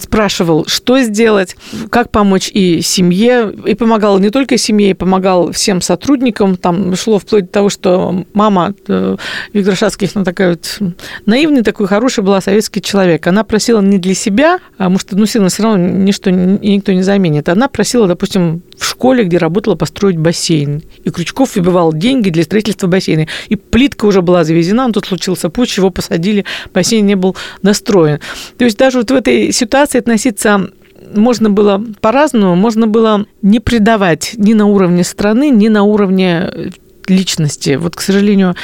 спрашивал, 0.00 0.66
что 0.66 1.00
сделать, 1.00 1.56
как 1.90 2.10
помочь 2.10 2.50
и 2.52 2.80
семье, 2.82 3.52
и 3.66 3.74
помогал 3.74 4.18
не 4.18 4.30
только 4.30 4.56
семье, 4.56 4.90
и 4.90 4.94
помогал 4.94 5.52
всем 5.52 5.80
сотрудникам. 5.80 6.56
Там 6.56 6.94
шло 6.96 7.18
вплоть 7.18 7.46
до 7.46 7.52
того, 7.52 7.68
что 7.68 8.24
мама 8.34 8.74
э, 8.88 9.16
Виктора 9.52 9.76
Шацких, 9.76 10.10
она 10.14 10.24
такая 10.24 10.50
вот 10.50 10.78
наивный, 11.26 11.62
такой 11.62 11.86
хороший 11.86 12.24
была 12.24 12.40
советский 12.40 12.80
человек. 12.80 13.26
Она 13.26 13.44
просила 13.44 13.80
не 13.80 13.98
для 13.98 14.14
себя, 14.14 14.58
а 14.78 14.88
может, 14.88 15.12
ну, 15.12 15.26
сильно 15.26 15.48
все 15.48 15.62
равно 15.62 15.86
ничто, 15.86 16.30
никто 16.30 16.92
не 16.92 17.02
заменит. 17.02 17.48
Она 17.48 17.68
просила, 17.68 18.06
допустим, 18.06 18.62
в 18.76 18.84
школе, 18.84 19.24
где 19.24 19.38
работала, 19.38 19.74
построить 19.74 20.16
бассейн. 20.16 20.82
И 21.04 21.10
Крючков 21.10 21.56
выбивал 21.56 21.92
деньги 21.92 22.30
для 22.30 22.42
строительства 22.42 22.86
бассейна. 22.86 23.26
И 23.48 23.56
плитка 23.56 24.06
уже 24.06 24.22
была 24.22 24.44
завезена, 24.44 24.84
он 24.84 24.92
тут 24.92 25.06
случился 25.06 25.50
путь, 25.50 25.76
его 25.76 25.90
посадили, 25.90 26.44
бассейн 26.72 27.06
не 27.06 27.14
был 27.14 27.31
настроен. 27.62 28.20
То 28.58 28.64
есть 28.64 28.78
даже 28.78 28.98
вот 28.98 29.10
в 29.10 29.14
этой 29.14 29.52
ситуации 29.52 29.98
относиться 29.98 30.70
можно 31.14 31.50
было 31.50 31.84
по-разному, 32.00 32.54
можно 32.54 32.86
было 32.86 33.26
не 33.42 33.60
предавать 33.60 34.32
ни 34.36 34.54
на 34.54 34.66
уровне 34.66 35.04
страны, 35.04 35.50
ни 35.50 35.68
на 35.68 35.82
уровне 35.82 36.72
личности. 37.08 37.76
Вот, 37.76 37.96
к 37.96 38.00
сожалению, 38.00 38.54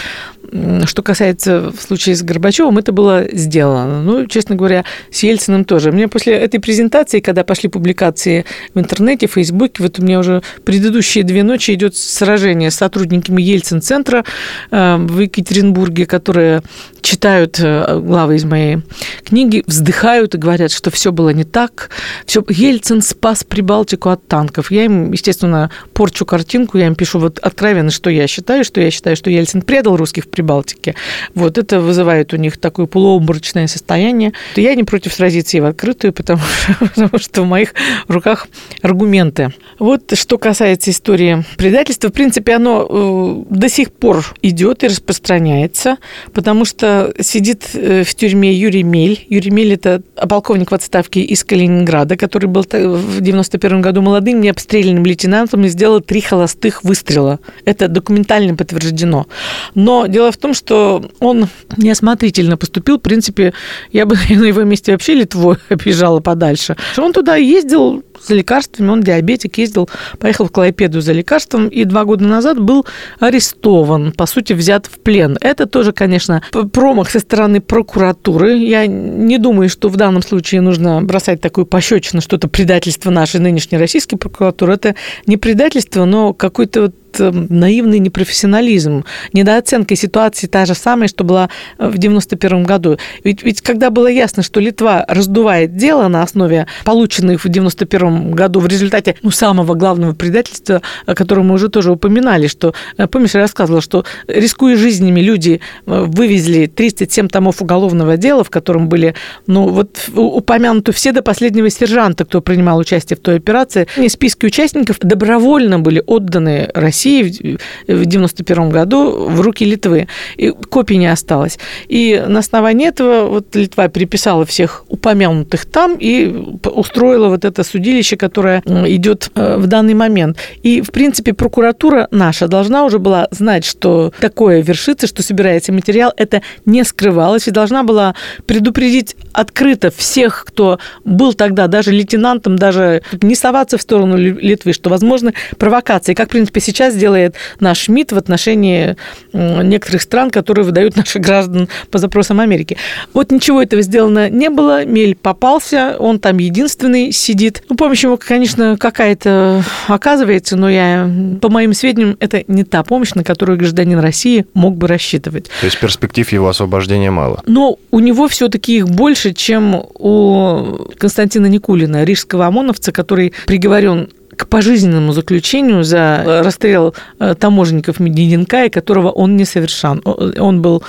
что 0.87 1.03
касается 1.03 1.71
в 1.71 1.81
случае 1.81 2.15
с 2.15 2.23
Горбачевым, 2.23 2.79
это 2.79 2.93
было 2.93 3.27
сделано. 3.33 4.03
Ну, 4.03 4.27
честно 4.27 4.57
говоря, 4.57 4.85
с 5.11 5.23
Ельциным 5.23 5.65
тоже. 5.65 5.93
Мне 5.93 6.09
после 6.09 6.35
этой 6.35 6.61
презентации, 6.61 7.21
когда 7.21 7.45
пошли 7.45 7.69
публикации 7.69 8.45
в 8.75 8.81
интернете, 8.81 9.29
в 9.29 9.33
Фейсбуке, 9.33 9.83
вот 9.83 9.99
у 9.99 10.03
меня 10.03 10.19
уже 10.19 10.43
предыдущие 10.65 11.25
две 11.25 11.43
ночи 11.43 11.73
идет 11.73 11.97
сражение 11.97 12.71
с 12.71 12.77
сотрудниками 12.77 13.43
Ельцин-центра 13.43 14.25
э, 14.71 14.97
в 14.97 15.21
Екатеринбурге, 15.21 16.07
которые 16.07 16.63
читают 17.03 17.59
э, 17.61 18.01
главы 18.01 18.37
из 18.37 18.45
моей 18.45 18.79
книги, 19.25 19.63
вздыхают 19.67 20.35
и 20.35 20.39
говорят, 20.39 20.73
что 20.73 20.91
все 20.91 21.13
было 21.13 21.31
не 21.31 21.45
так. 21.45 21.91
Все, 22.27 22.45
Ельцин 22.49 23.03
спас 23.03 23.45
Прибалтику 23.45 24.11
от 24.11 24.27
танков. 24.27 24.71
Я 24.71 24.85
им, 24.85 25.13
естественно, 25.13 25.71
порчу 25.93 26.25
картинку, 26.25 26.79
я 26.79 26.87
им 26.87 26.95
пишу 26.95 27.19
вот 27.19 27.39
откровенно, 27.39 27.91
что 27.91 28.11
я 28.11 28.27
считаю, 28.27 28.65
что 28.65 28.81
я 28.81 28.91
считаю, 28.91 29.17
что 29.17 29.31
Ельцин 29.31 29.63
предал 29.63 29.97
русских 29.97 30.29
Прибалтике. 30.39 30.95
Вот 31.35 31.59
это 31.59 31.81
вызывает 31.81 32.33
у 32.33 32.37
них 32.37 32.59
такое 32.59 32.87
полуобморочное 32.87 33.67
состояние. 33.67 34.33
Я 34.55 34.77
не 34.77 34.85
против 34.85 35.13
сразиться 35.13 35.57
и 35.57 35.61
в 35.61 35.65
открытую, 35.65 36.13
потому, 36.13 36.41
потому 36.79 37.19
что 37.19 37.43
в 37.43 37.47
моих 37.47 37.75
руках 38.07 38.47
аргументы. 38.81 39.53
Вот 39.81 40.17
что 40.17 40.39
касается 40.39 40.93
истории 40.93 41.45
предательства, 41.57 42.11
в 42.11 42.13
принципе, 42.13 42.55
оно 42.55 42.87
э, 42.89 43.53
до 43.53 43.69
сих 43.69 43.91
пор 43.91 44.25
идет 44.41 44.85
и 44.85 44.87
распространяется, 44.87 45.97
потому 46.33 46.65
что 46.65 47.13
сидит 47.19 47.71
э, 47.75 48.05
в 48.05 48.15
тюрьме 48.15 48.53
Юрий 48.53 48.85
Мель. 48.85 49.27
Юрий 49.29 49.51
Мель– 49.51 49.73
это 49.75 50.03
полковник 50.27 50.71
в 50.71 50.75
отставке 50.75 51.21
из 51.21 51.45
Калининграда, 51.45 52.17
который 52.17 52.47
был 52.47 52.63
в 52.63 53.21
91 53.21 53.81
году 53.81 54.03
молодым 54.03 54.41
необстрелянным 54.41 55.05
лейтенантом 55.05 55.65
и 55.65 55.69
сделал 55.69 56.01
три 56.01 56.21
холостых 56.21 56.85
выстрела. 56.85 57.41
Это 57.65 57.89
документально 57.89 58.55
подтверждено. 58.57 59.27
Но 59.75 60.07
дело 60.07 60.33
в 60.33 60.37
том, 60.37 60.55
что 60.55 61.05
он 61.21 61.49
неосмотрительно 61.77 62.57
поступил. 62.57 62.99
В 62.99 63.03
принципе, 63.03 63.53
я 63.93 64.07
бы 64.07 64.17
на 64.31 64.45
его 64.45 64.63
месте 64.63 64.93
вообще 64.93 65.15
Литву 65.15 65.57
объезжала 65.69 66.21
подальше. 66.21 66.77
Он 66.97 67.13
туда 67.13 67.37
ездил 67.37 68.03
за 68.27 68.35
лекарствами, 68.35 68.89
он 68.89 69.03
диабетик, 69.03 69.59
ездил, 69.59 69.89
поехал 70.19 70.47
в 70.47 70.53
Клайпеду 70.53 71.01
за 71.01 71.13
лекарством, 71.13 71.69
и 71.69 71.85
два 71.85 72.05
года 72.05 72.25
назад 72.25 72.61
был 72.61 72.87
арестован, 73.21 74.13
по 74.13 74.27
сути, 74.27 74.53
взят 74.53 74.87
в 74.87 74.99
плен. 75.01 75.37
Это 75.41 75.67
тоже, 75.67 75.93
конечно, 75.93 76.43
промах 76.73 77.11
со 77.11 77.21
стороны 77.21 77.61
прокуратуры. 77.61 78.57
Я 78.59 78.87
не 78.87 79.39
думаю, 79.39 79.69
что 79.69 79.89
в 79.89 79.97
данном 79.97 80.23
случае 80.23 80.61
нужно 80.61 81.03
бросать 81.03 81.41
такую 81.41 81.67
пощечину, 81.67 82.21
что 82.21 82.37
это 82.37 82.49
предательство 82.49 83.11
нашей 83.11 83.41
нынешней 83.41 83.79
российской 83.79 84.17
прокуратуры. 84.17 84.75
Это 84.75 84.95
не 85.27 85.37
предательство, 85.37 86.05
но 86.05 86.33
какой-то 86.33 86.83
вот 86.83 86.95
наивный 87.19 87.99
непрофессионализм, 87.99 89.05
недооценка 89.33 89.97
ситуации 89.97 90.47
та 90.47 90.67
же 90.67 90.75
самая, 90.75 91.09
что 91.09 91.25
была 91.25 91.49
э, 91.79 91.89
в 91.89 91.99
91 91.99 92.65
году. 92.65 92.99
Ведь, 93.25 93.43
ведь 93.43 93.61
когда 93.61 93.91
было 93.91 94.07
ясно, 94.09 94.43
что 94.43 94.61
Литва 94.61 95.05
раздувает 95.09 95.77
дело 95.77 96.09
на 96.09 96.23
основе 96.23 96.67
полученных 96.85 97.45
в 97.45 97.49
91 97.49 98.33
году 98.33 98.61
в 98.61 98.67
результате 98.67 99.17
ну, 99.23 99.31
самого 99.31 99.75
главного 99.75 100.13
предательства, 100.13 100.83
о 101.07 101.15
котором 101.15 101.49
мы 101.49 101.55
уже 101.55 101.69
тоже 101.69 101.93
упоминали, 101.93 102.47
что, 102.47 102.75
э, 102.97 103.07
помнишь, 103.07 103.35
я 103.35 103.41
рассказывала, 103.41 103.81
что 103.81 104.05
рискуя 104.27 104.77
жизнями, 104.77 105.21
люди 105.21 105.61
э, 105.87 106.05
вывезли 106.07 106.67
37 106.67 107.29
томов 107.29 107.63
уголовного 107.63 108.17
дела, 108.17 108.45
в 108.45 108.51
котором 108.51 108.89
были, 108.89 109.15
ну, 109.47 109.69
вот 109.69 109.99
упомянуты 110.15 110.93
все 110.93 111.13
до 111.13 111.23
последнего 111.23 111.71
сержанта, 111.71 112.25
кто 112.25 112.41
принимал 112.41 112.79
участие 112.79 113.17
в 113.17 113.21
той 113.21 113.37
операции. 113.37 113.87
И 113.97 114.09
списки 114.09 114.47
участников 114.47 114.99
добровольно 115.01 115.79
были 115.79 116.03
отданы 116.07 116.71
России 116.75 117.08
России 117.09 117.59
в 117.87 118.05
91 118.05 118.71
году 118.71 119.29
в 119.29 119.41
руки 119.41 119.65
Литвы. 119.65 120.09
И 120.37 120.51
копий 120.51 120.97
не 120.97 121.07
осталось. 121.07 121.59
И 121.89 122.23
на 122.27 122.41
основании 122.41 122.89
этого 122.89 123.29
вот 123.29 123.55
Литва 123.57 123.89
переписала 123.89 124.45
всех 124.45 124.85
упомянутых 124.89 125.65
там 125.67 125.97
и 125.99 126.27
устроила 126.65 127.29
вот 127.29 127.45
это 127.45 127.65
судилище, 127.65 128.17
которое 128.17 128.63
идет 128.87 129.31
э, 129.35 129.57
в 129.57 129.67
данный 129.67 129.95
момент. 129.95 130.37
И, 130.63 130.81
в 130.81 130.91
принципе, 130.91 131.33
прокуратура 131.33 132.09
наша 132.11 132.49
должна 132.49 132.85
уже 132.85 132.99
была 132.99 133.29
знать, 133.31 133.65
что 133.65 134.13
такое 134.21 134.63
вершится, 134.63 135.07
что 135.07 135.23
собирается 135.23 135.73
материал. 135.73 136.13
Это 136.17 136.43
не 136.67 136.85
скрывалось 136.85 137.49
и 137.49 137.51
должна 137.51 137.83
была 137.83 138.15
предупредить 138.47 139.17
открыто 139.33 139.91
всех, 139.91 140.45
кто 140.47 140.79
был 141.05 141.35
тогда 141.35 141.67
даже 141.67 141.93
лейтенантом, 141.93 142.57
даже 142.57 143.03
не 143.23 143.35
соваться 143.35 143.79
в 143.79 143.83
сторону 143.83 144.17
Литвы, 144.17 144.73
что 144.73 144.91
возможны 144.91 145.35
провокации. 145.59 146.15
Как, 146.15 146.29
в 146.29 146.31
принципе, 146.31 146.61
сейчас 146.61 146.88
сейчас 146.89 147.01
делает 147.01 147.35
наш 147.61 147.89
МИД 147.89 148.13
в 148.13 148.17
отношении 148.17 148.97
некоторых 149.33 150.03
стран, 150.03 150.31
которые 150.31 150.65
выдают 150.65 150.97
наших 150.97 151.23
граждан 151.23 151.69
по 151.91 151.99
запросам 151.99 152.41
Америки. 152.41 152.77
Вот 153.13 153.31
ничего 153.31 153.63
этого 153.63 153.83
сделано 153.83 154.31
не 154.31 154.49
было, 154.49 154.85
Мель 154.85 155.15
попался, 155.15 155.97
он 155.99 156.19
там 156.19 156.39
единственный 156.39 157.13
сидит. 157.13 157.63
Ну, 157.69 157.77
помощь 157.77 158.03
ему, 158.05 158.17
конечно, 158.17 158.77
какая-то 158.79 159.63
оказывается, 159.87 160.57
но 160.57 160.71
я, 160.71 161.11
по 161.41 161.49
моим 161.49 161.75
сведениям, 161.75 162.17
это 162.21 162.45
не 162.49 162.65
та 162.65 162.83
помощь, 162.83 163.15
на 163.15 163.25
которую 163.25 163.59
гражданин 163.59 163.99
России 163.99 164.47
мог 164.55 164.77
бы 164.77 164.87
рассчитывать. 164.87 165.51
То 165.61 165.67
есть 165.67 165.79
перспектив 165.79 166.31
его 166.33 166.49
освобождения 166.49 167.11
мало? 167.11 167.43
Но 167.47 167.79
у 167.91 168.01
него 168.01 168.29
все-таки 168.29 168.79
их 168.79 168.89
больше, 168.89 169.35
чем 169.35 169.83
у 169.95 170.89
Константина 170.97 171.47
Никулина, 171.47 172.05
рижского 172.05 172.47
ОМОНовца, 172.47 172.93
который 172.93 173.35
приговорен 173.47 174.09
к 174.39 174.47
пожизненному 174.47 175.13
заключению 175.13 175.83
за 175.83 176.43
расстрел 176.45 176.95
э, 177.19 177.35
таможенников 177.35 177.99
Мединкая, 177.99 178.71
которого 178.71 179.11
он 179.11 179.37
не 179.37 179.45
совершал. 179.45 180.01
Он 180.05 180.63
был 180.63 180.85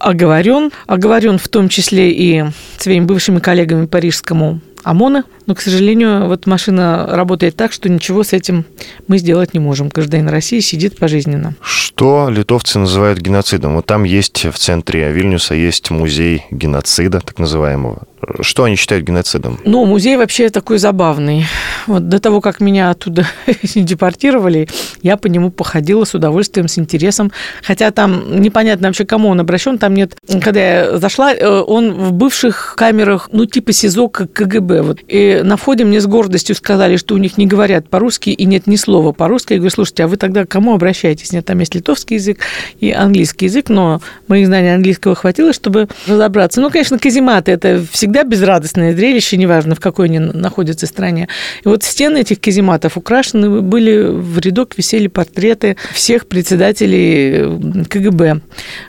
оговорен, 0.00 0.72
оговорен 0.86 1.38
в 1.38 1.48
том 1.48 1.68
числе 1.68 2.10
и 2.10 2.44
своими 2.78 3.04
бывшими 3.04 3.38
коллегами 3.38 3.86
по 3.86 3.98
рижскому 3.98 4.60
ОМОНа. 4.82 5.24
Но, 5.46 5.54
к 5.54 5.60
сожалению, 5.60 6.26
вот 6.26 6.46
машина 6.46 7.06
работает 7.10 7.56
так, 7.56 7.72
что 7.72 7.88
ничего 7.88 8.24
с 8.24 8.32
этим 8.32 8.64
мы 9.06 9.18
сделать 9.18 9.54
не 9.54 9.60
можем. 9.60 9.88
Гражданин 9.88 10.28
России 10.28 10.60
сидит 10.60 10.98
пожизненно. 10.98 11.54
Что 11.60 12.28
литовцы 12.30 12.78
называют 12.78 13.20
геноцидом? 13.20 13.76
Вот 13.76 13.86
там 13.86 14.04
есть 14.04 14.44
в 14.44 14.58
центре 14.58 15.12
Вильнюса 15.12 15.54
есть 15.54 15.90
музей 15.90 16.44
геноцида, 16.50 17.20
так 17.20 17.38
называемого. 17.38 18.02
Что 18.40 18.64
они 18.64 18.76
считают 18.76 19.06
геноцидом? 19.06 19.58
Ну, 19.64 19.84
музей 19.84 20.16
вообще 20.16 20.50
такой 20.50 20.78
забавный. 20.78 21.46
Вот 21.86 22.08
до 22.08 22.18
того, 22.18 22.40
как 22.40 22.60
меня 22.60 22.90
оттуда 22.90 23.26
депортировали, 23.74 24.68
я 25.02 25.16
по 25.16 25.26
нему 25.28 25.50
походила 25.50 26.04
с 26.04 26.14
удовольствием, 26.14 26.68
с 26.68 26.78
интересом. 26.78 27.32
Хотя 27.62 27.90
там 27.90 28.40
непонятно 28.40 28.88
вообще, 28.88 29.04
кому 29.04 29.28
он 29.28 29.40
обращен. 29.40 29.78
Там 29.78 29.94
нет... 29.94 30.16
Когда 30.42 30.60
я 30.60 30.98
зашла, 30.98 31.32
э, 31.32 31.46
он 31.46 31.92
в 31.92 32.12
бывших 32.12 32.74
камерах, 32.76 33.30
ну, 33.32 33.46
типа 33.46 33.72
СИЗО 33.72 34.08
КГБ. 34.08 34.82
Вот. 34.82 34.98
И 35.06 35.40
на 35.44 35.56
входе 35.56 35.84
мне 35.84 36.00
с 36.00 36.06
гордостью 36.06 36.54
сказали, 36.56 36.96
что 36.96 37.14
у 37.14 37.18
них 37.18 37.38
не 37.38 37.46
говорят 37.46 37.88
по-русски 37.88 38.30
и 38.30 38.44
нет 38.44 38.66
ни 38.66 38.76
слова 38.76 39.12
по-русски. 39.12 39.54
Я 39.54 39.58
говорю, 39.58 39.70
слушайте, 39.70 40.04
а 40.04 40.08
вы 40.08 40.16
тогда 40.16 40.44
к 40.44 40.48
кому 40.48 40.74
обращаетесь? 40.74 41.32
Нет, 41.32 41.46
там 41.46 41.58
есть 41.60 41.74
литовский 41.74 42.16
язык 42.16 42.40
и 42.80 42.90
английский 42.90 43.46
язык, 43.46 43.68
но 43.68 44.00
моих 44.26 44.46
знаний 44.46 44.74
английского 44.74 45.14
хватило, 45.14 45.52
чтобы 45.52 45.88
разобраться. 46.06 46.60
Ну, 46.60 46.70
конечно, 46.70 46.98
казематы– 46.98 47.52
это 47.52 47.84
всегда 47.90 48.07
безрадостное 48.24 48.94
зрелище, 48.94 49.36
неважно, 49.36 49.74
в 49.74 49.80
какой 49.80 50.06
они 50.06 50.18
находятся 50.18 50.86
стране. 50.86 51.28
И 51.64 51.68
вот 51.68 51.82
стены 51.82 52.18
этих 52.18 52.40
казематов 52.40 52.96
украшены 52.96 53.60
были, 53.60 54.02
в 54.08 54.38
рядок 54.38 54.74
висели 54.76 55.06
портреты 55.06 55.76
всех 55.92 56.26
председателей 56.26 57.84
КГБ, 57.88 58.40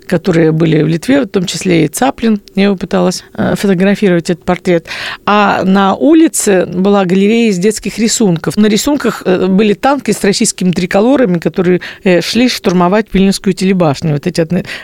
которые 0.08 0.52
были 0.52 0.82
в 0.82 0.88
Литве, 0.88 1.22
в 1.22 1.28
том 1.28 1.46
числе 1.46 1.86
и 1.86 1.88
Цаплин. 1.88 2.42
Я 2.56 2.66
его 2.66 2.76
пыталась 2.76 3.24
э, 3.34 3.56
фотографировать 3.56 4.30
этот 4.30 4.44
портрет. 4.44 4.88
А 5.26 5.64
на 5.64 5.96
улице 5.96 6.66
была 6.66 7.06
галерея 7.06 7.50
из 7.50 7.58
детских 7.58 7.98
рисунков. 8.00 8.58
На 8.58 8.68
рисунках 8.68 9.24
э, 9.26 9.48
были 9.48 9.74
танки 9.74 10.12
с 10.12 10.24
российскими 10.24 10.72
триколорами, 10.72 11.38
которые 11.40 11.82
э, 12.04 12.22
шли 12.22 12.50
штурмовать 12.50 13.08
Вильнюсскую 13.14 13.54
телебашню. 13.54 14.14
Вот 14.14 14.28
эти 14.28 14.40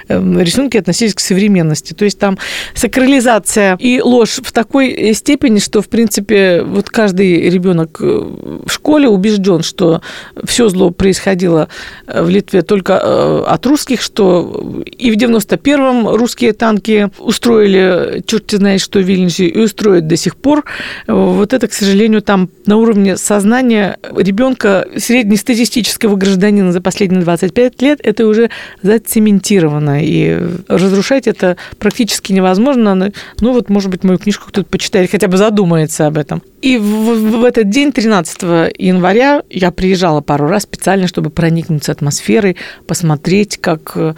рисунки 0.10 0.77
относились 0.77 1.13
к 1.13 1.20
современности. 1.20 1.94
То 1.94 2.06
есть 2.06 2.20
там 2.20 2.38
сакрализация 2.74 3.77
и 3.80 4.01
ложь 4.01 4.25
в 4.25 4.51
такой 4.51 5.13
степени, 5.13 5.60
что, 5.60 5.82
в 5.82 5.88
принципе, 5.89 6.62
вот 6.63 6.89
каждый 6.89 7.50
ребенок 7.50 8.00
в 8.00 8.70
школе 8.70 9.08
убежден, 9.08 9.63
что 9.63 10.01
все 10.44 10.70
зло 10.70 10.91
происходило 10.91 11.70
в 12.08 12.29
Литве 12.29 12.62
только 12.62 13.44
от 13.46 13.65
русских, 13.65 14.01
что 14.01 14.82
и 14.86 15.12
в 15.12 15.17
91-м 15.17 16.08
русские 16.15 16.53
танки 16.53 17.10
устроили, 17.20 18.24
черт 18.25 18.51
знает 18.51 18.82
что, 18.82 19.00
в 19.00 19.03
Вильнюсе, 19.03 19.48
и 19.48 19.60
устроят 19.60 20.08
до 20.08 20.15
сих 20.15 20.36
пор 20.36 20.63
вот 21.08 21.53
это, 21.53 21.67
к 21.67 21.74
сожалению, 21.74 22.22
там 22.22 22.50
на 22.65 22.77
уровне 22.77 23.17
сознания 23.17 23.98
ребенка 24.15 24.88
среднестатистического 24.98 26.15
гражданина 26.15 26.72
за 26.72 26.82
последние 26.82 27.22
25 27.22 27.82
лет 27.82 28.00
это 28.03 28.27
уже 28.27 28.50
зацементировано. 28.82 30.03
И 30.03 30.39
разрушать 30.67 31.27
это 31.27 31.58
практически 31.79 32.34
невозможно. 32.34 33.12
Ну 33.41 33.53
вот, 33.53 33.70
может 33.70 33.89
быть, 33.89 34.03
мою 34.15 34.24
книжку 34.24 34.48
кто-то 34.48 34.67
почитает, 34.67 35.12
хотя 35.12 35.27
бы 35.27 35.38
задумается 35.38 36.07
об 36.07 36.17
этом. 36.17 36.41
И 36.62 36.77
в, 36.77 36.81
в 36.81 37.43
этот 37.43 37.69
день, 37.69 37.91
13 37.91 38.41
января, 38.79 39.43
я 39.50 39.72
приезжала 39.72 40.22
пару 40.22 40.48
раз 40.48 40.63
специально, 40.63 41.07
чтобы 41.07 41.29
проникнуться 41.29 41.91
атмосферой, 41.91 42.57
посмотреть, 42.88 43.57
как 43.62 43.91
э, 43.95 44.13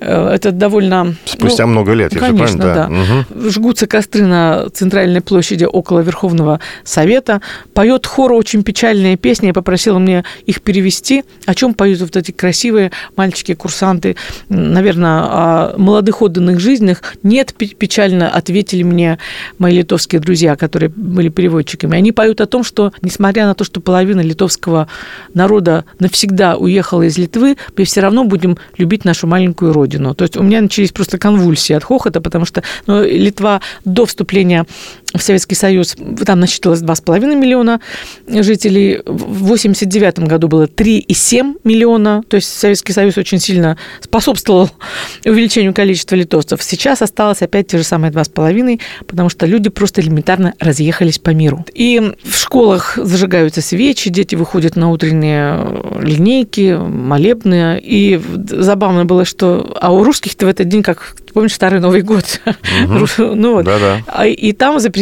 это 0.00 0.50
довольно... 0.50 1.14
Спустя 1.24 1.66
ну, 1.66 1.72
много 1.72 1.92
лет, 1.92 2.12
я 2.12 2.18
конечно, 2.18 2.46
же 2.46 2.58
понимаю, 2.58 2.74
да. 2.74 2.88
да. 2.88 3.40
Угу. 3.40 3.50
Жгутся 3.50 3.86
костры 3.86 4.24
на 4.24 4.68
центральной 4.70 5.20
площади 5.20 5.64
около 5.64 6.00
Верховного 6.00 6.58
Совета. 6.82 7.40
Поет 7.74 8.06
хор 8.06 8.32
очень 8.32 8.64
печальные 8.64 9.16
песни. 9.16 9.48
Я 9.48 9.52
попросила 9.52 9.98
мне 9.98 10.24
их 10.44 10.62
перевести. 10.62 11.24
О 11.46 11.54
чем 11.54 11.74
поют 11.74 12.00
вот 12.00 12.16
эти 12.16 12.32
красивые 12.32 12.90
мальчики-курсанты? 13.16 14.16
Наверное, 14.48 15.20
о 15.20 15.74
молодых 15.76 16.22
отданных 16.22 16.58
жизнях. 16.58 17.02
Нет, 17.22 17.54
печально 17.54 18.28
ответили 18.28 18.82
мне 18.82 19.18
мои 19.58 19.78
литовские 19.78 20.20
друзья, 20.20 20.56
которые 20.56 20.90
были 20.90 21.28
переводчиками 21.28 22.02
они 22.02 22.10
поют 22.10 22.40
о 22.40 22.46
том, 22.46 22.64
что, 22.64 22.92
несмотря 23.00 23.46
на 23.46 23.54
то, 23.54 23.62
что 23.64 23.80
половина 23.80 24.20
литовского 24.20 24.88
народа 25.34 25.84
навсегда 26.00 26.56
уехала 26.56 27.02
из 27.02 27.16
Литвы, 27.16 27.56
мы 27.76 27.84
все 27.84 28.00
равно 28.00 28.24
будем 28.24 28.58
любить 28.76 29.04
нашу 29.04 29.28
маленькую 29.28 29.72
родину. 29.72 30.14
То 30.14 30.24
есть 30.24 30.36
у 30.36 30.42
меня 30.42 30.60
начались 30.60 30.90
просто 30.90 31.18
конвульсии 31.18 31.74
от 31.74 31.84
хохота, 31.84 32.20
потому 32.20 32.44
что 32.44 32.62
ну, 32.86 33.04
Литва 33.04 33.60
до 33.84 34.04
вступления 34.04 34.66
в 35.14 35.22
Советский 35.22 35.54
Союз, 35.54 35.96
там 36.24 36.40
насчитывалось 36.40 36.82
2,5 36.82 37.34
миллиона 37.36 37.80
жителей. 38.26 38.98
В 39.04 39.52
1989 39.52 40.20
году 40.20 40.48
было 40.48 40.64
3,7 40.64 41.60
миллиона. 41.64 42.22
То 42.28 42.36
есть 42.36 42.48
Советский 42.48 42.92
Союз 42.92 43.18
очень 43.18 43.38
сильно 43.38 43.76
способствовал 44.00 44.70
увеличению 45.24 45.74
количества 45.74 46.16
литовцев. 46.16 46.62
Сейчас 46.62 47.02
осталось 47.02 47.42
опять 47.42 47.68
те 47.68 47.78
же 47.78 47.84
самые 47.84 48.10
2,5, 48.12 48.80
потому 49.06 49.28
что 49.28 49.46
люди 49.46 49.68
просто 49.68 50.00
элементарно 50.00 50.54
разъехались 50.58 51.18
по 51.18 51.30
миру. 51.30 51.64
И 51.74 52.00
в 52.24 52.36
школах 52.36 52.96
зажигаются 52.96 53.60
свечи, 53.60 54.10
дети 54.10 54.34
выходят 54.34 54.76
на 54.76 54.90
утренние 54.90 55.82
линейки, 56.00 56.78
молебные. 56.78 57.80
И 57.80 58.20
забавно 58.48 59.04
было, 59.04 59.24
что... 59.24 59.76
А 59.80 59.92
у 59.92 60.04
русских-то 60.04 60.46
в 60.46 60.48
этот 60.48 60.68
день, 60.68 60.82
как 60.82 61.16
помнишь, 61.32 61.54
Старый 61.54 61.80
Новый 61.80 62.02
год? 62.02 62.40
Угу. 62.82 63.34
ну 63.34 63.54
вот. 63.54 63.64
Да-да. 63.64 64.26
И 64.26 64.52
там 64.52 64.80
запретили, 64.80 65.01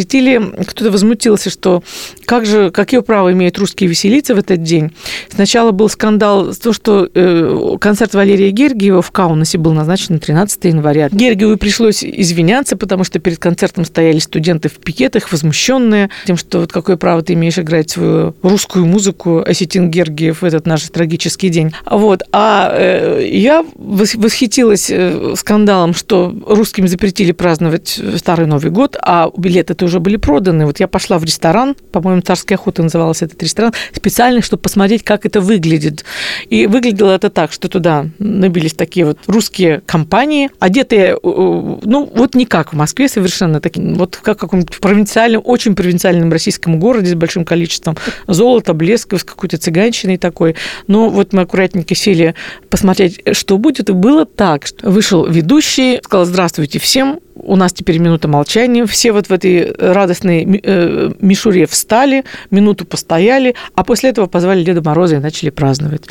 кто-то 0.66 0.90
возмутился, 0.90 1.50
что 1.50 1.82
как 2.24 2.46
же, 2.46 2.70
какие 2.70 3.00
права 3.00 3.32
имеют 3.32 3.58
русские 3.58 3.88
веселиться 3.88 4.34
в 4.34 4.38
этот 4.38 4.62
день? 4.62 4.92
Сначала 5.28 5.70
был 5.70 5.88
скандал, 5.88 6.54
то, 6.54 6.72
что 6.72 7.08
э, 7.12 7.76
концерт 7.80 8.14
Валерия 8.14 8.50
Гергиева 8.50 9.02
в 9.02 9.10
Каунасе 9.10 9.58
был 9.58 9.72
назначен 9.72 10.14
на 10.14 10.20
13 10.20 10.64
января. 10.64 11.08
Гергиеву 11.10 11.56
пришлось 11.56 12.04
извиняться, 12.04 12.76
потому 12.76 13.04
что 13.04 13.18
перед 13.18 13.38
концертом 13.38 13.84
стояли 13.84 14.18
студенты 14.18 14.68
в 14.68 14.74
пикетах, 14.74 15.32
возмущенные 15.32 16.10
тем, 16.26 16.36
что 16.36 16.60
вот 16.60 16.72
какое 16.72 16.96
право 16.96 17.22
ты 17.22 17.34
имеешь 17.34 17.58
играть 17.58 17.90
свою 17.90 18.34
русскую 18.42 18.86
музыку, 18.86 19.42
Осетин 19.46 19.90
Гергиев 19.90 20.42
в 20.42 20.44
этот 20.44 20.66
наш 20.66 20.82
трагический 20.88 21.48
день. 21.48 21.72
Вот. 21.86 22.22
А 22.32 22.72
э, 22.72 23.26
я 23.26 23.64
восхитилась 23.74 24.90
э, 24.90 25.34
скандалом, 25.36 25.94
что 25.94 26.34
русским 26.46 26.88
запретили 26.88 27.32
праздновать 27.32 28.00
Старый 28.16 28.46
Новый 28.46 28.70
год, 28.70 28.96
а 29.00 29.30
билеты-то 29.36 29.88
уже 29.90 30.00
были 30.00 30.16
проданы. 30.16 30.66
Вот 30.66 30.80
я 30.80 30.88
пошла 30.88 31.18
в 31.18 31.24
ресторан, 31.24 31.76
по-моему, 31.92 32.22
«Царская 32.22 32.56
охота» 32.56 32.82
назывался 32.82 33.26
этот 33.26 33.42
ресторан, 33.42 33.72
специально, 33.92 34.40
чтобы 34.40 34.62
посмотреть, 34.62 35.02
как 35.04 35.26
это 35.26 35.40
выглядит. 35.40 36.04
И 36.48 36.66
выглядело 36.66 37.10
это 37.10 37.28
так, 37.28 37.52
что 37.52 37.68
туда 37.68 38.06
набились 38.18 38.74
такие 38.74 39.04
вот 39.04 39.18
русские 39.26 39.82
компании, 39.84 40.50
одетые, 40.58 41.18
ну, 41.22 42.10
вот 42.14 42.34
не 42.34 42.46
как 42.46 42.72
в 42.72 42.76
Москве 42.76 43.08
совершенно, 43.08 43.60
такие, 43.60 43.94
вот 43.94 44.16
как 44.16 44.38
в 44.38 44.40
каком-нибудь 44.40 44.78
провинциальном, 44.78 45.42
очень 45.44 45.74
провинциальном 45.74 46.32
российском 46.32 46.78
городе 46.78 47.10
с 47.10 47.14
большим 47.14 47.44
количеством 47.44 47.96
золота, 48.26 48.72
блеска, 48.72 49.18
с 49.18 49.24
какой-то 49.24 49.58
цыганщиной 49.58 50.16
такой. 50.16 50.56
Но 50.86 51.08
вот 51.08 51.32
мы 51.32 51.42
аккуратненько 51.42 51.94
сели 51.94 52.34
посмотреть, 52.68 53.20
что 53.32 53.58
будет, 53.58 53.90
и 53.90 53.92
было 53.92 54.24
так, 54.24 54.66
что 54.66 54.88
вышел 54.88 55.26
ведущий, 55.26 56.00
сказал, 56.02 56.24
здравствуйте 56.26 56.78
всем, 56.78 57.20
у 57.42 57.56
нас 57.56 57.72
теперь 57.72 57.98
минута 57.98 58.28
молчания, 58.28 58.86
все 58.86 59.12
вот 59.12 59.28
в 59.28 59.32
этой 59.32 59.72
радостной 59.72 60.60
э, 60.62 61.10
мишуре 61.20 61.66
встали, 61.66 62.24
минуту 62.50 62.84
постояли, 62.84 63.54
а 63.74 63.84
после 63.84 64.10
этого 64.10 64.26
позвали 64.26 64.64
Деда 64.64 64.82
Мороза 64.82 65.16
и 65.16 65.18
начали 65.18 65.50
праздновать. 65.50 66.06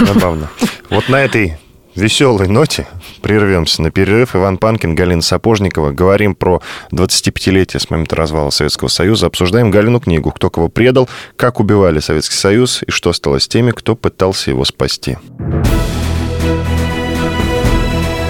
Забавно. 0.00 0.50
Вот 0.90 1.08
на 1.08 1.16
этой 1.22 1.56
веселой 1.96 2.46
ноте 2.46 2.86
прервемся 3.22 3.82
на 3.82 3.90
перерыв. 3.90 4.36
Иван 4.36 4.58
Панкин, 4.58 4.94
Галина 4.94 5.22
Сапожникова. 5.22 5.90
Говорим 5.90 6.34
про 6.34 6.62
25-летие 6.92 7.80
с 7.80 7.90
момента 7.90 8.14
развала 8.14 8.50
Советского 8.50 8.88
Союза. 8.88 9.26
Обсуждаем 9.26 9.70
Галину 9.70 10.00
книгу 10.00 10.30
«Кто 10.30 10.50
кого 10.50 10.68
предал», 10.68 11.08
как 11.36 11.58
убивали 11.58 11.98
Советский 12.00 12.36
Союз 12.36 12.82
и 12.86 12.90
что 12.90 13.12
стало 13.12 13.40
с 13.40 13.48
теми, 13.48 13.72
кто 13.72 13.96
пытался 13.96 14.50
его 14.50 14.64
спасти. 14.64 15.16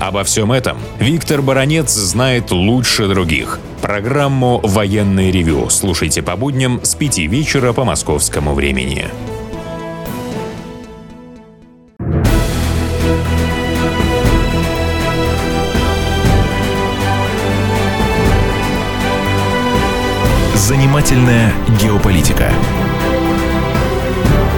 Обо 0.00 0.24
всем 0.24 0.50
этом 0.50 0.78
Виктор 0.98 1.42
Баронец 1.42 1.92
знает 1.92 2.52
лучше 2.52 3.06
других. 3.06 3.60
Программу 3.82 4.58
«Военный 4.62 5.30
ревю» 5.30 5.68
слушайте 5.68 6.22
по 6.22 6.36
будням 6.36 6.80
с 6.82 6.94
5 6.94 7.18
вечера 7.18 7.74
по 7.74 7.84
московскому 7.84 8.54
времени. 8.54 9.08
Занимательная 20.54 21.52
геополитика 21.78 22.50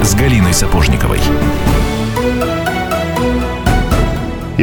с 0.04 0.14
Галиной 0.14 0.54
Сапожниковой. 0.54 1.18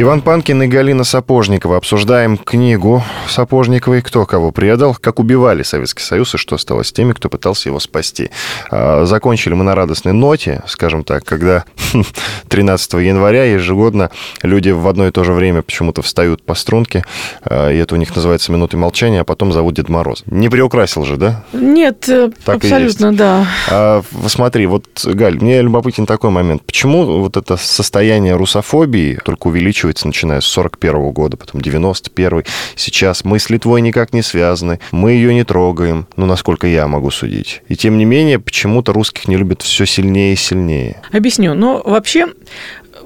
Иван 0.02 0.22
Панкин 0.22 0.62
и 0.62 0.66
Галина 0.66 1.04
Сапожникова. 1.04 1.76
Обсуждаем 1.76 2.38
книгу 2.38 3.04
Сапожниковой 3.28 4.00
«Кто 4.00 4.24
кого 4.24 4.50
предал», 4.50 4.96
как 4.98 5.18
убивали 5.18 5.62
Советский 5.62 6.02
Союз 6.02 6.34
и 6.34 6.38
что 6.38 6.56
стало 6.56 6.84
с 6.84 6.90
теми, 6.90 7.12
кто 7.12 7.28
пытался 7.28 7.68
его 7.68 7.78
спасти. 7.80 8.30
А, 8.70 9.04
закончили 9.04 9.52
мы 9.52 9.62
на 9.62 9.74
радостной 9.74 10.14
ноте, 10.14 10.62
скажем 10.66 11.04
так, 11.04 11.24
когда 11.24 11.66
13 12.48 12.94
января 12.94 13.44
ежегодно 13.44 14.10
люди 14.42 14.70
в 14.70 14.88
одно 14.88 15.06
и 15.06 15.10
то 15.10 15.22
же 15.22 15.34
время 15.34 15.60
почему-то 15.60 16.00
встают 16.00 16.42
по 16.44 16.54
струнке, 16.54 17.04
а, 17.44 17.70
и 17.70 17.76
это 17.76 17.94
у 17.94 17.98
них 17.98 18.16
называется 18.16 18.52
минуты 18.52 18.78
молчания, 18.78 19.20
а 19.20 19.24
потом 19.24 19.52
зовут 19.52 19.74
Дед 19.74 19.90
Мороз. 19.90 20.22
Не 20.24 20.48
приукрасил 20.48 21.04
же, 21.04 21.18
да? 21.18 21.44
Нет, 21.52 22.08
э, 22.08 22.30
так 22.46 22.56
абсолютно, 22.56 23.12
да. 23.12 23.46
А, 23.68 24.02
смотри, 24.28 24.64
вот, 24.64 24.86
Галь, 25.04 25.38
мне 25.38 25.60
любопытен 25.60 26.06
такой 26.06 26.30
момент. 26.30 26.62
Почему 26.64 27.20
вот 27.20 27.36
это 27.36 27.58
состояние 27.58 28.34
русофобии 28.36 29.18
только 29.22 29.48
увеличивается 29.48 29.89
увеличивается, 29.90 30.06
начиная 30.06 30.40
с 30.40 30.46
41 30.46 31.10
года, 31.12 31.36
потом 31.36 31.60
91 31.60 32.44
Сейчас 32.76 33.24
мы 33.24 33.38
с 33.38 33.50
Литвой 33.50 33.80
никак 33.80 34.12
не 34.12 34.22
связаны, 34.22 34.78
мы 34.92 35.12
ее 35.12 35.34
не 35.34 35.44
трогаем, 35.44 36.06
ну, 36.16 36.26
насколько 36.26 36.66
я 36.66 36.86
могу 36.86 37.10
судить. 37.10 37.62
И 37.68 37.76
тем 37.76 37.98
не 37.98 38.04
менее, 38.04 38.38
почему-то 38.38 38.92
русских 38.92 39.28
не 39.28 39.36
любят 39.36 39.62
все 39.62 39.86
сильнее 39.86 40.34
и 40.34 40.36
сильнее. 40.36 41.02
Объясню. 41.12 41.54
Но 41.54 41.82
вообще, 41.84 42.26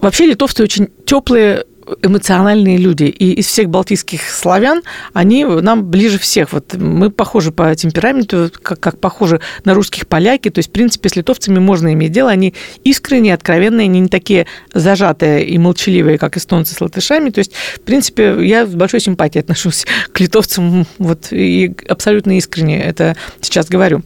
вообще 0.00 0.26
литовцы 0.26 0.62
очень 0.62 0.88
теплые 1.06 1.64
эмоциональные 2.02 2.76
люди. 2.76 3.04
И 3.04 3.32
из 3.32 3.46
всех 3.46 3.68
балтийских 3.68 4.28
славян 4.28 4.82
они 5.12 5.44
нам 5.44 5.84
ближе 5.84 6.18
всех. 6.18 6.52
Вот 6.52 6.74
мы 6.74 7.10
похожи 7.10 7.52
по 7.52 7.74
темпераменту, 7.74 8.50
как, 8.62 8.80
как 8.80 8.98
похожи 8.98 9.40
на 9.64 9.74
русских 9.74 10.06
поляки. 10.06 10.50
То 10.50 10.58
есть, 10.58 10.70
в 10.70 10.72
принципе, 10.72 11.08
с 11.08 11.16
литовцами 11.16 11.58
можно 11.58 11.92
иметь 11.92 12.12
дело. 12.12 12.30
Они 12.30 12.54
искренние, 12.84 13.34
откровенные, 13.34 13.84
они 13.84 14.00
не 14.00 14.08
такие 14.08 14.46
зажатые 14.72 15.46
и 15.46 15.58
молчаливые, 15.58 16.18
как 16.18 16.36
эстонцы 16.36 16.74
с 16.74 16.80
латышами. 16.80 17.30
То 17.30 17.38
есть, 17.38 17.52
в 17.76 17.80
принципе, 17.80 18.36
я 18.40 18.66
с 18.66 18.74
большой 18.74 19.00
симпатией 19.00 19.42
отношусь 19.42 19.86
к 20.12 20.20
литовцам 20.20 20.86
вот, 20.98 21.28
и 21.30 21.74
абсолютно 21.88 22.36
искренне 22.36 22.82
это 22.82 23.16
сейчас 23.40 23.68
говорю. 23.68 24.02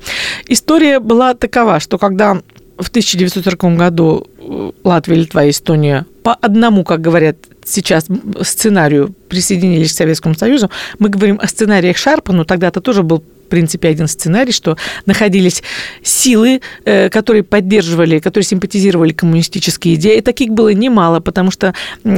История 0.47 1.01
была 1.01 1.35
такова, 1.35 1.81
что 1.81 1.99
когда 1.99 2.41
в 2.79 2.89
1940 2.89 3.77
году 3.77 4.27
Латвия, 4.85 5.17
Литва 5.17 5.45
и 5.45 5.51
Эстония 5.51 6.07
по 6.23 6.35
одному, 6.35 6.85
как 6.85 7.01
говорят 7.01 7.37
сейчас, 7.65 8.07
сценарию 8.43 9.15
присоединились 9.29 9.93
к 9.93 9.97
Советскому 9.97 10.35
Союзу, 10.35 10.71
мы 10.99 11.09
говорим 11.09 11.39
о 11.43 11.47
сценариях 11.47 11.97
Шарпа, 11.97 12.33
но 12.33 12.45
тогда 12.45 12.69
это 12.69 12.81
тоже 12.81 13.03
был 13.03 13.23
принципе, 13.49 13.89
один 13.89 14.09
сценарий, 14.09 14.53
что 14.53 14.77
находились 15.07 15.63
силы, 16.03 16.61
э, 16.85 17.09
которые 17.09 17.43
поддерживали, 17.43 18.19
которые 18.19 18.47
симпатизировали 18.47 19.13
коммунистические 19.13 19.95
идеи. 19.95 20.19
И 20.19 20.21
таких 20.21 20.51
было 20.51 20.73
немало, 20.73 21.21
потому 21.21 21.51
что 21.51 21.75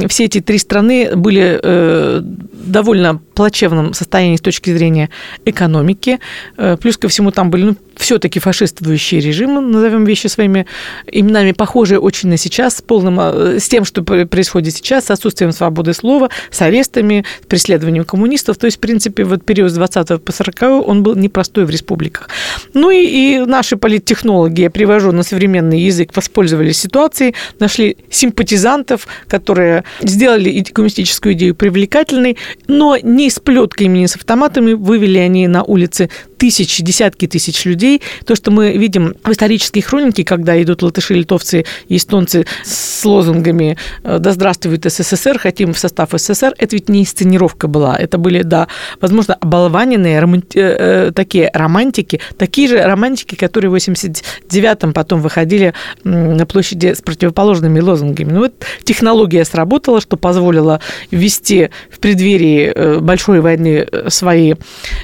все 0.07 0.25
эти 0.25 0.41
три 0.41 0.57
страны 0.57 1.15
были 1.15 1.59
э, 1.61 2.21
довольно 2.21 3.19
плачевном 3.33 3.93
состоянии 3.93 4.35
с 4.35 4.41
точки 4.41 4.75
зрения 4.75 5.09
экономики. 5.45 6.19
Э, 6.57 6.77
плюс 6.79 6.97
ко 6.97 7.07
всему 7.07 7.31
там 7.31 7.49
были 7.49 7.63
ну, 7.63 7.75
все-таки 7.95 8.39
фашистствующие 8.39 9.21
режимы, 9.21 9.61
назовем 9.61 10.05
вещи 10.05 10.27
своими 10.27 10.65
именами, 11.11 11.51
похожие 11.51 11.99
очень 11.99 12.29
на 12.29 12.37
сейчас, 12.37 12.77
с, 12.77 12.81
полным, 12.81 13.19
с 13.19 13.67
тем, 13.67 13.85
что 13.85 14.03
происходит 14.03 14.75
сейчас, 14.75 15.05
с 15.05 15.11
отсутствием 15.11 15.51
свободы 15.51 15.93
слова, 15.93 16.29
с 16.49 16.61
арестами, 16.61 17.25
с 17.43 17.45
преследованием 17.45 18.05
коммунистов. 18.05 18.57
То 18.57 18.65
есть, 18.65 18.77
в 18.77 18.79
принципе, 18.79 19.23
вот 19.23 19.43
период 19.43 19.71
с 19.71 19.75
20 19.75 20.23
по 20.23 20.31
40 20.31 20.61
он 20.87 21.03
был 21.03 21.15
непростой 21.21 21.65
в 21.65 21.69
республиках. 21.69 22.29
Ну 22.73 22.91
и, 22.91 22.97
и 22.97 23.39
наши 23.45 23.77
политтехнологи, 23.77 24.61
я 24.61 24.69
привожу 24.69 25.11
на 25.11 25.23
современный 25.23 25.79
язык, 25.79 26.11
воспользовались 26.15 26.79
ситуацией, 26.79 27.35
нашли 27.59 27.97
симпатизантов, 28.09 29.07
которые 29.27 29.83
сделали 30.01 30.61
коммунистическую 30.63 31.33
идею 31.33 31.55
привлекательной, 31.55 32.37
но 32.67 32.97
не 33.01 33.29
с 33.29 33.39
плетками, 33.39 33.99
не 33.99 34.07
с 34.07 34.15
автоматами, 34.15 34.73
вывели 34.73 35.19
они 35.19 35.47
на 35.47 35.63
улицы 35.63 36.09
тысячи, 36.41 36.81
десятки 36.81 37.27
тысяч 37.27 37.65
людей. 37.65 38.01
То, 38.25 38.33
что 38.33 38.49
мы 38.49 38.75
видим 38.75 39.13
в 39.23 39.31
исторической 39.31 39.81
хронике, 39.81 40.23
когда 40.23 40.59
идут 40.59 40.81
латыши, 40.81 41.13
литовцы 41.13 41.65
и 41.87 41.97
эстонцы 41.97 42.47
с 42.63 43.05
лозунгами 43.05 43.77
«Да 44.03 44.31
здравствует 44.31 44.83
СССР, 44.83 45.37
хотим 45.37 45.73
в 45.75 45.77
состав 45.77 46.09
СССР», 46.13 46.55
это 46.57 46.75
ведь 46.75 46.89
не 46.89 47.01
инсценировка 47.01 47.67
была. 47.67 47.95
Это 47.95 48.17
были, 48.17 48.41
да, 48.41 48.67
возможно, 48.99 49.35
оболваненные 49.35 50.19
романти... 50.19 50.57
Э, 50.57 51.09
э, 51.09 51.11
такие 51.11 51.51
романтики, 51.53 52.19
такие 52.39 52.67
же 52.67 52.81
романтики, 52.81 53.35
которые 53.35 53.69
в 53.69 53.75
89-м 53.75 54.93
потом 54.93 55.21
выходили 55.21 55.75
на 56.03 56.47
площади 56.47 56.95
с 56.95 57.03
противоположными 57.03 57.79
лозунгами. 57.79 58.31
Ну 58.31 58.39
вот 58.39 58.53
технология 58.83 59.45
сработала, 59.45 60.01
что 60.01 60.17
позволило 60.17 60.79
ввести 61.11 61.69
в 61.91 61.99
преддверии 61.99 62.71
э, 62.73 62.99
большой 62.99 63.41
войны 63.41 63.87
свои 64.07 64.55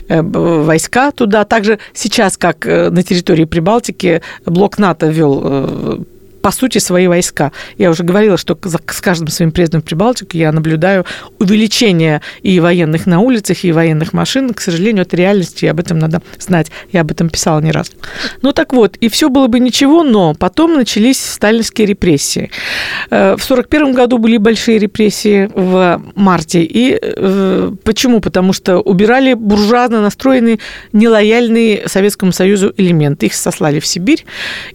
войска 0.09 1.11
туда, 1.11 1.26
туда. 1.27 1.43
Также 1.43 1.79
сейчас, 1.93 2.37
как 2.37 2.65
э, 2.65 2.89
на 2.89 3.03
территории 3.03 3.45
Прибалтики, 3.45 4.21
блок 4.45 4.77
НАТО 4.77 5.07
ввел 5.07 5.41
э, 5.43 5.97
по 6.47 6.51
сути, 6.51 6.77
свои 6.77 7.07
войска. 7.07 7.51
Я 7.77 7.89
уже 7.89 8.05
говорила, 8.05 8.37
что 8.37 8.57
с 8.63 9.01
каждым 9.01 9.27
своим 9.27 9.51
приездом 9.51 9.81
в 9.81 9.83
Прибалтику 9.83 10.37
я 10.37 10.53
наблюдаю 10.53 11.05
увеличение 11.39 12.21
и 12.41 12.61
военных 12.61 13.05
на 13.05 13.19
улицах, 13.19 13.65
и 13.65 13.73
военных 13.73 14.13
машин. 14.13 14.53
К 14.53 14.61
сожалению, 14.61 15.01
это 15.01 15.17
реальность, 15.17 15.61
и 15.61 15.67
об 15.67 15.81
этом 15.81 15.99
надо 15.99 16.21
знать. 16.39 16.71
Я 16.93 17.01
об 17.01 17.11
этом 17.11 17.29
писала 17.29 17.59
не 17.59 17.73
раз. 17.73 17.91
Ну 18.43 18.53
так 18.53 18.71
вот, 18.71 18.95
и 18.95 19.09
все 19.09 19.27
было 19.27 19.47
бы 19.47 19.59
ничего, 19.59 20.03
но 20.03 20.35
потом 20.35 20.75
начались 20.75 21.19
сталинские 21.19 21.85
репрессии. 21.85 22.49
Э, 23.09 23.35
в 23.35 23.43
1941 23.43 23.93
году 23.93 24.17
были 24.17 24.37
большие 24.37 24.79
репрессии 24.79 25.51
в 25.53 26.01
марте. 26.15 26.63
И 26.63 26.97
э, 27.01 27.71
почему? 27.83 28.21
Потому 28.21 28.53
что 28.53 28.79
убирали 28.79 29.33
буржуазно 29.33 29.99
настроенные, 29.99 30.59
нелояльные 30.93 31.89
Советскому 31.89 32.31
Союзу 32.31 32.73
элементы. 32.77 33.25
Их 33.25 33.33
сослали 33.33 33.81
в 33.81 33.85
Сибирь. 33.85 34.23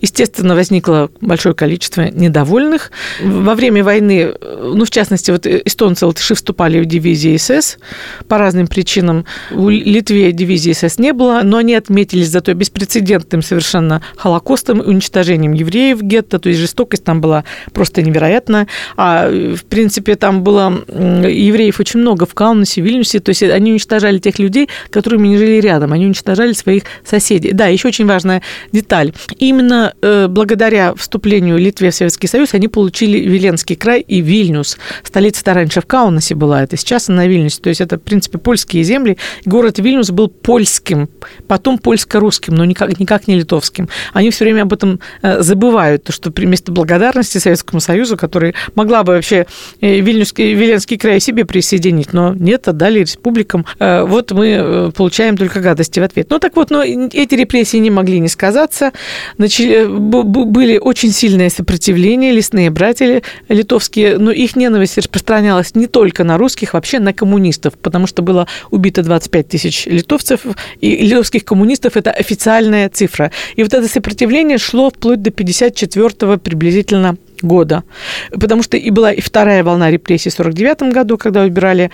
Естественно, 0.03 0.55
возникло 0.55 1.11
большое 1.23 1.55
количество 1.63 2.11
недовольных. 2.11 2.91
Во 3.23 3.55
время 3.55 3.85
войны, 3.85 4.35
ну, 4.41 4.85
в 4.85 4.91
частности, 4.91 5.31
вот 5.31 5.47
эстонцы, 5.47 6.07
латыши 6.07 6.35
вступали 6.35 6.81
в 6.81 6.87
дивизии 6.87 7.37
СС 7.37 7.79
по 8.27 8.37
разным 8.37 8.67
причинам. 8.67 9.25
В 9.53 9.71
Литве 9.71 10.33
дивизии 10.33 10.73
СС 10.73 10.99
не 10.99 11.13
было, 11.13 11.43
но 11.45 11.59
они 11.59 11.77
отметились 11.77 12.31
зато 12.31 12.53
беспрецедентным 12.55 13.43
совершенно 13.43 14.03
Холокостом, 14.17 14.81
уничтожением 14.81 15.53
евреев 15.53 16.03
гетто, 16.03 16.41
то 16.41 16.49
есть 16.49 16.61
жестокость 16.61 17.05
там 17.05 17.21
была 17.21 17.45
просто 17.73 18.03
невероятная. 18.03 18.67
А, 18.97 19.31
в 19.31 19.65
принципе, 19.67 20.17
там 20.17 20.43
было 20.43 20.83
евреев 20.89 21.79
очень 21.79 22.01
много 22.01 22.27
в 22.27 22.35
Каунасе, 22.35 22.81
Вильнюсе, 22.81 23.21
то 23.21 23.29
есть 23.29 23.45
они 23.45 23.71
уничтожали 23.71 24.19
тех 24.19 24.41
людей, 24.41 24.69
которыми 24.91 25.29
не 25.29 25.39
жили 25.39 25.61
рядом, 25.61 25.93
они 25.93 26.07
уничтожали 26.07 26.55
своих 26.55 26.83
соседей. 27.05 27.53
Да, 27.53 27.69
еще 27.69 27.87
очень 27.87 28.07
важная 28.07 28.43
деталь. 28.73 29.13
Именно 29.39 29.95
э, 30.03 30.27
благодаря 30.27 30.95
вступлению 30.97 31.52
присоединению 31.53 31.59
Литвы 31.59 31.91
в 31.91 31.95
Советский 31.95 32.27
Союз 32.27 32.55
они 32.55 32.69
получили 32.69 33.19
Виленский 33.19 33.77
край 33.77 34.01
и 34.01 34.21
Вильнюс. 34.21 34.79
Столица-то 35.03 35.55
раньше 35.55 35.81
в 35.81 35.87
Каунасе 35.87 36.35
была, 36.35 36.63
это 36.63 36.77
сейчас 36.77 37.09
она 37.09 37.23
на 37.23 37.27
Вильнюсе. 37.27 37.61
То 37.61 37.69
есть 37.69 37.81
это, 37.81 37.97
в 37.97 38.03
принципе, 38.03 38.39
польские 38.39 38.83
земли. 38.85 39.19
Город 39.45 39.79
Вильнюс 39.79 40.11
был 40.11 40.29
польским, 40.29 41.09
потом 41.47 41.79
польско-русским, 41.79 42.55
но 42.55 42.65
никак, 42.65 42.99
никак 42.99 43.29
не 43.29 43.37
литовским. 43.37 43.89
Они 44.13 44.31
все 44.31 44.45
время 44.45 44.63
об 44.63 44.73
этом 44.73 45.01
э, 45.23 45.43
забывают, 45.43 46.05
то, 46.05 46.13
что 46.13 46.33
вместо 46.35 46.73
благодарности 46.73 47.39
Советскому 47.39 47.81
Союзу, 47.81 48.17
который 48.17 48.55
могла 48.75 49.03
бы 49.03 49.15
вообще 49.15 49.47
э, 49.81 50.01
Вильнюсский, 50.01 50.55
Виленский 50.55 50.99
край 50.99 51.21
себе 51.21 51.45
присоединить, 51.45 52.13
но 52.13 52.35
нет, 52.35 52.69
отдали 52.69 53.01
республикам. 53.01 53.67
Э, 53.79 54.05
вот 54.05 54.33
мы 54.33 54.93
получаем 54.95 55.37
только 55.37 55.61
гадости 55.61 56.01
в 56.01 56.03
ответ. 56.03 56.29
Ну 56.31 56.39
так 56.39 56.57
вот, 56.57 56.71
но 56.71 56.83
эти 56.83 57.35
репрессии 57.35 57.77
не 57.77 57.91
могли 57.91 58.21
не 58.21 58.29
сказаться. 58.29 58.93
Начали, 59.39 59.87
были 59.87 60.79
очень 60.79 61.13
сильное 61.33 61.49
сопротивление, 61.49 62.31
лесные 62.31 62.69
братья 62.69 63.23
литовские, 63.49 64.19
но 64.19 64.31
их 64.31 64.55
ненависть 64.55 64.99
распространялась 64.99 65.75
не 65.75 65.87
только 65.87 66.25
на 66.25 66.37
русских, 66.37 66.75
вообще 66.75 66.99
на 66.99 67.15
коммунистов, 67.15 67.73
потому 67.81 68.07
что 68.07 68.21
было 68.21 68.47
убито 68.71 69.03
25 69.03 69.49
тысяч 69.49 69.87
литовцев, 69.87 70.41
и 70.83 70.97
литовских 70.97 71.47
коммунистов 71.47 71.97
это 71.97 72.11
официальная 72.11 72.91
цифра. 72.91 73.31
И 73.57 73.63
вот 73.63 73.73
это 73.73 73.89
сопротивление 73.89 74.59
шло 74.59 74.91
вплоть 74.91 75.23
до 75.23 75.31
54 75.31 76.37
приблизительно 76.37 77.17
года. 77.41 77.83
Потому 78.31 78.63
что 78.63 78.77
и 78.77 78.91
была 78.91 79.11
и 79.13 79.21
вторая 79.21 79.65
волна 79.65 79.91
репрессий 79.91 80.31
в 80.31 80.35
49 80.35 80.93
году, 80.93 81.17
когда 81.17 81.43
убирали, 81.43 81.91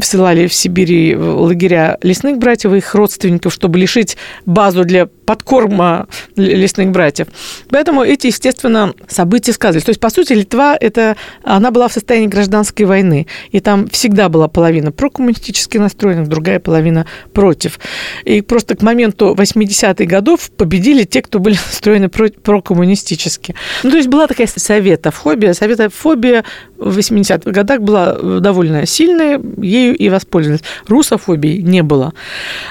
всылали 0.00 0.46
в 0.46 0.54
Сибири 0.54 1.14
лагеря 1.14 1.98
лесных 2.02 2.38
братьев 2.38 2.72
и 2.72 2.78
их 2.78 2.94
родственников, 2.94 3.52
чтобы 3.52 3.78
лишить 3.78 4.16
базу 4.44 4.84
для 4.84 5.08
подкорма 5.28 6.06
лесных 6.36 6.90
братьев. 6.90 7.28
Поэтому 7.68 8.02
эти, 8.02 8.28
естественно, 8.28 8.94
события 9.08 9.52
сказались. 9.52 9.84
То 9.84 9.90
есть, 9.90 10.00
по 10.00 10.08
сути, 10.08 10.32
Литва, 10.32 10.74
это, 10.80 11.18
она 11.42 11.70
была 11.70 11.88
в 11.88 11.92
состоянии 11.92 12.28
гражданской 12.28 12.86
войны. 12.86 13.26
И 13.50 13.60
там 13.60 13.88
всегда 13.88 14.30
была 14.30 14.48
половина 14.48 14.90
прокоммунистически 14.90 15.76
настроенных, 15.76 16.28
другая 16.28 16.60
половина 16.60 17.04
против. 17.34 17.78
И 18.24 18.40
просто 18.40 18.74
к 18.74 18.80
моменту 18.80 19.34
80-х 19.34 20.06
годов 20.06 20.50
победили 20.52 21.04
те, 21.04 21.20
кто 21.20 21.40
были 21.40 21.56
настроены 21.66 22.08
прокоммунистически. 22.08 23.54
Ну, 23.82 23.90
то 23.90 23.98
есть 23.98 24.08
была 24.08 24.28
такая 24.28 24.46
советофобия. 24.46 25.52
Советофобия 25.52 26.42
в 26.78 26.96
80-х 26.96 27.50
годах 27.50 27.82
была 27.82 28.14
довольно 28.40 28.86
сильная, 28.86 29.38
ею 29.60 29.94
и 29.94 30.08
воспользовались. 30.08 30.62
Русофобии 30.86 31.58
не 31.60 31.82
было. 31.82 32.14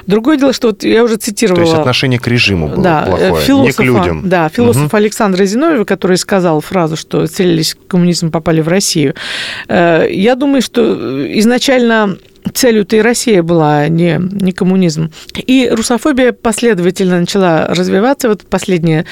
Другое 0.07 0.37
дело, 0.37 0.53
что 0.53 0.69
вот 0.69 0.83
я 0.83 1.03
уже 1.03 1.17
цитировала... 1.17 1.63
То 1.63 1.69
есть 1.69 1.79
отношение 1.79 2.19
к 2.19 2.27
режиму 2.27 2.46
было 2.55 2.81
да, 2.81 3.01
плохое, 3.03 3.41
философа, 3.41 3.63
не 3.63 3.71
к 3.71 3.79
людям. 3.79 4.29
Да, 4.29 4.49
философ 4.49 4.85
угу. 4.85 4.97
Александра 4.97 5.45
Зиновьева, 5.45 5.83
который 5.83 6.17
сказал 6.17 6.61
фразу, 6.61 6.95
что 6.95 7.27
целились 7.27 7.75
в 7.75 7.87
коммунизм, 7.87 8.31
попали 8.31 8.61
в 8.61 8.67
Россию. 8.67 9.15
Э, 9.67 10.07
я 10.09 10.35
думаю, 10.35 10.61
что 10.61 10.83
изначально 11.39 12.17
целью-то 12.53 12.95
и 12.95 13.01
Россия 13.01 13.43
была, 13.43 13.79
а 13.79 13.87
не, 13.87 14.19
не 14.19 14.51
коммунизм. 14.51 15.11
И 15.35 15.69
русофобия 15.71 16.31
последовательно 16.31 17.19
начала 17.19 17.67
развиваться 17.67 18.29
вот 18.29 18.43
последние 18.43 19.05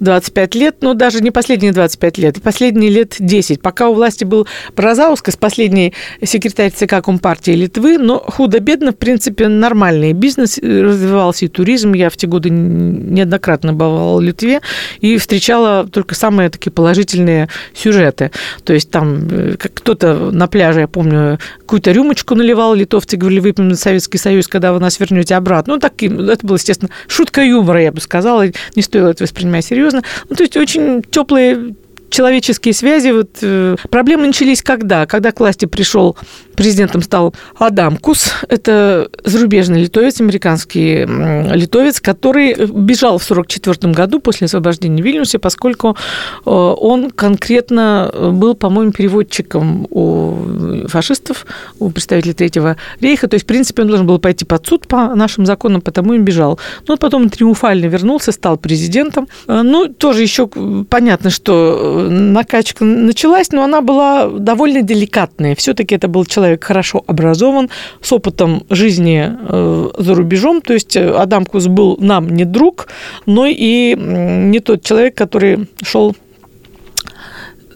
25 0.00 0.54
лет, 0.54 0.76
ну, 0.80 0.94
даже 0.94 1.20
не 1.20 1.30
последние 1.30 1.72
25 1.72 2.18
лет, 2.18 2.42
последние 2.42 2.90
лет 2.90 3.16
10. 3.18 3.60
Пока 3.60 3.88
у 3.88 3.94
власти 3.94 4.24
был 4.24 4.46
Бразаускас, 4.76 5.36
последний 5.36 5.94
секретарь 6.22 6.70
ЦК 6.70 7.02
Компартии 7.02 7.52
Литвы, 7.52 7.98
но 7.98 8.18
худо-бедно, 8.18 8.92
в 8.92 8.96
принципе, 8.96 9.48
нормальный 9.48 10.12
бизнес 10.12 10.58
развивался, 10.58 11.46
и 11.46 11.48
туризм. 11.48 11.92
Я 11.92 12.10
в 12.10 12.16
те 12.16 12.26
годы 12.26 12.50
неоднократно 12.50 13.72
бывала 13.72 14.18
в 14.18 14.22
Литве 14.22 14.60
и 15.00 15.16
встречала 15.16 15.86
только 15.86 16.14
самые 16.14 16.50
такие 16.50 16.72
положительные 16.72 17.48
сюжеты. 17.74 18.30
То 18.64 18.72
есть 18.72 18.90
там 18.90 19.28
э, 19.30 19.56
кто-то 19.56 20.30
на 20.30 20.46
пляже, 20.46 20.80
я 20.80 20.88
помню, 20.88 21.38
какую-то 21.60 21.92
рюмочку 21.92 22.34
наливал, 22.34 22.74
литовцы 22.78 23.16
говорили, 23.16 23.40
выпьем 23.40 23.68
на 23.68 23.76
Советский 23.76 24.18
Союз, 24.18 24.48
когда 24.48 24.72
вы 24.72 24.80
нас 24.80 24.98
вернете 24.98 25.34
обратно. 25.34 25.74
Ну, 25.74 25.80
так, 25.80 26.02
это 26.02 26.46
было, 26.46 26.56
естественно, 26.56 26.90
шутка 27.06 27.42
юмора, 27.42 27.82
я 27.82 27.92
бы 27.92 28.00
сказала, 28.00 28.46
не 28.74 28.82
стоило 28.82 29.08
это 29.08 29.24
воспринимать 29.24 29.64
серьезно. 29.64 30.02
Ну, 30.28 30.36
то 30.36 30.42
есть 30.42 30.56
очень 30.56 31.02
теплые 31.02 31.74
человеческие 32.10 32.74
связи. 32.74 33.10
Вот, 33.10 33.38
э, 33.42 33.76
проблемы 33.90 34.26
начались 34.26 34.62
когда? 34.62 35.06
Когда 35.06 35.32
к 35.32 35.40
власти 35.40 35.66
пришел, 35.66 36.16
президентом 36.54 37.02
стал 37.02 37.34
Адам 37.56 37.96
Кус. 37.96 38.32
Это 38.48 39.08
зарубежный 39.24 39.82
литовец, 39.82 40.20
американский 40.20 41.06
литовец, 41.54 42.00
который 42.00 42.54
бежал 42.54 43.18
в 43.18 43.30
1944 43.30 43.92
году 43.92 44.20
после 44.20 44.46
освобождения 44.46 45.02
Вильнюса, 45.02 45.38
поскольку 45.38 45.90
э, 45.90 46.50
он 46.50 47.10
конкретно 47.10 48.10
был, 48.32 48.54
по-моему, 48.54 48.92
переводчиком 48.92 49.86
у 49.90 50.86
фашистов, 50.88 51.46
у 51.78 51.90
представителей 51.90 52.34
Третьего 52.34 52.76
рейха. 53.00 53.28
То 53.28 53.34
есть, 53.34 53.44
в 53.44 53.48
принципе, 53.48 53.82
он 53.82 53.88
должен 53.88 54.06
был 54.06 54.18
пойти 54.18 54.44
под 54.44 54.66
суд 54.66 54.86
по 54.86 55.14
нашим 55.14 55.46
законам, 55.46 55.80
потому 55.80 56.14
и 56.14 56.18
бежал. 56.18 56.58
Но 56.86 56.96
потом 56.96 57.30
триумфально 57.30 57.86
вернулся, 57.86 58.32
стал 58.32 58.56
президентом. 58.56 59.28
Э, 59.46 59.62
ну, 59.62 59.88
тоже 59.88 60.22
еще 60.22 60.48
понятно, 60.88 61.30
что 61.30 61.97
накачка 61.98 62.84
началась, 62.84 63.52
но 63.52 63.62
она 63.62 63.80
была 63.80 64.28
довольно 64.28 64.82
деликатная. 64.82 65.54
Все-таки 65.54 65.94
это 65.94 66.08
был 66.08 66.24
человек 66.24 66.64
хорошо 66.64 67.02
образован, 67.06 67.70
с 68.00 68.12
опытом 68.12 68.64
жизни 68.70 69.30
э, 69.30 69.90
за 69.98 70.14
рубежом. 70.14 70.60
То 70.60 70.74
есть 70.74 70.96
э, 70.96 71.10
Адам 71.10 71.46
Кус 71.46 71.66
был 71.66 71.96
нам 72.00 72.28
не 72.28 72.44
друг, 72.44 72.88
но 73.26 73.46
и 73.46 73.94
не 73.96 74.60
тот 74.60 74.82
человек, 74.82 75.14
который 75.14 75.68
шел 75.82 76.14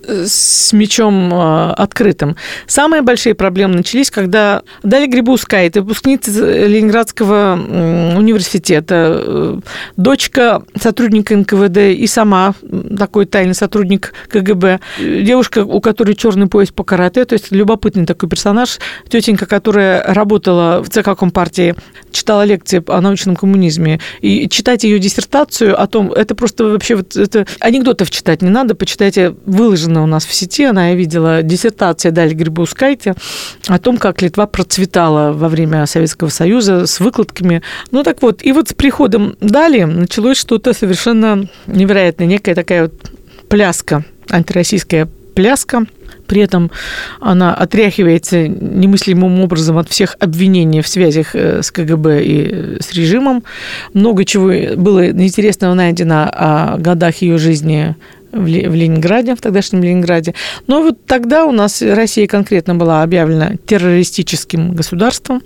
с 0.07 0.73
мечом 0.73 1.31
а, 1.33 1.75
открытым. 1.75 2.37
Самые 2.67 3.03
большие 3.03 3.35
проблемы 3.35 3.77
начались, 3.77 4.11
когда 4.11 4.63
Дали 4.83 5.07
Грибуская, 5.07 5.67
это 5.67 5.83
выпускница 5.83 6.67
Ленинградского 6.67 7.55
университета, 8.17 9.23
э, 9.25 9.61
дочка 9.97 10.63
сотрудника 10.81 11.37
НКВД 11.37 11.79
и 11.79 12.07
сама 12.07 12.55
такой 12.99 13.27
тайный 13.27 13.55
сотрудник 13.55 14.13
КГБ, 14.29 14.81
девушка, 14.99 15.65
у 15.65 15.81
которой 15.81 16.15
черный 16.15 16.47
пояс 16.47 16.71
по 16.71 16.85
карате, 16.85 17.25
то 17.25 17.35
есть 17.35 17.53
любопытный 17.53 18.07
такой 18.07 18.29
персонаж, 18.29 18.79
тетенька, 19.09 19.47
которая 19.47 20.03
работала 20.13 20.83
в 20.83 20.89
ЦК 20.89 21.17
Компартии, 21.17 21.75
читала 22.11 22.45
лекции 22.45 22.83
о 22.87 23.01
научном 23.01 23.37
коммунизме, 23.37 24.01
и 24.21 24.49
читать 24.49 24.85
ее 24.85 24.99
диссертацию 24.99 25.81
о 25.81 25.87
том, 25.87 26.13
это 26.13 26.35
просто 26.35 26.65
вообще 26.65 26.97
вот 26.97 27.17
это 27.17 27.47
анекдотов 27.61 28.11
читать 28.11 28.43
не 28.43 28.51
надо, 28.51 28.75
почитайте 28.75 29.35
выложенные 29.47 29.92
выложена 29.93 30.03
у 30.03 30.07
нас 30.07 30.25
в 30.25 30.35
сети, 30.35 30.65
она 30.65 30.91
я 30.91 30.95
видела, 30.95 31.43
диссертация 31.43 32.13
Дали 32.13 32.35
Грибаускайте 32.35 33.15
о 33.69 33.79
том, 33.79 33.99
как 33.99 34.23
Литва 34.23 34.47
процветала 34.47 35.33
во 35.33 35.49
время 35.49 35.87
Советского 35.87 36.31
Союза 36.31 36.87
с 36.87 37.01
выкладками. 37.01 37.63
Ну 37.91 38.03
так 38.03 38.23
вот, 38.23 38.45
и 38.45 38.53
вот 38.53 38.69
с 38.69 38.75
приходом 38.75 39.37
Дали 39.41 39.85
началось 39.85 40.39
что-то 40.39 40.73
совершенно 40.73 41.49
невероятное, 41.67 42.27
некая 42.27 42.55
такая 42.55 42.83
вот 42.83 42.93
пляска, 43.49 44.05
антироссийская 44.31 45.09
пляска. 45.35 45.87
При 46.27 46.41
этом 46.41 46.71
она 47.21 47.55
отряхивается 47.55 48.49
немыслимым 48.49 49.41
образом 49.41 49.77
от 49.77 49.89
всех 49.89 50.17
обвинений 50.21 50.81
в 50.81 50.89
связях 50.89 51.35
э, 51.35 51.63
с 51.63 51.71
КГБ 51.71 52.23
и 52.25 52.77
с 52.81 52.93
режимом. 52.95 53.43
Много 53.93 54.25
чего 54.25 54.77
было 54.77 55.11
интересного 55.11 55.75
найдено 55.75 56.31
о 56.33 56.77
годах 56.79 57.23
ее 57.23 57.39
жизни 57.39 57.97
в 58.33 58.47
Ленинграде, 58.47 59.35
в 59.35 59.41
тогдашнем 59.41 59.83
Ленинграде. 59.83 60.35
Но 60.67 60.83
вот 60.83 61.05
тогда 61.07 61.45
у 61.45 61.53
нас 61.53 61.83
Россия 61.83 62.27
конкретно 62.27 62.75
была 62.75 63.03
объявлена 63.03 63.53
террористическим 63.67 64.73
государством. 64.73 65.43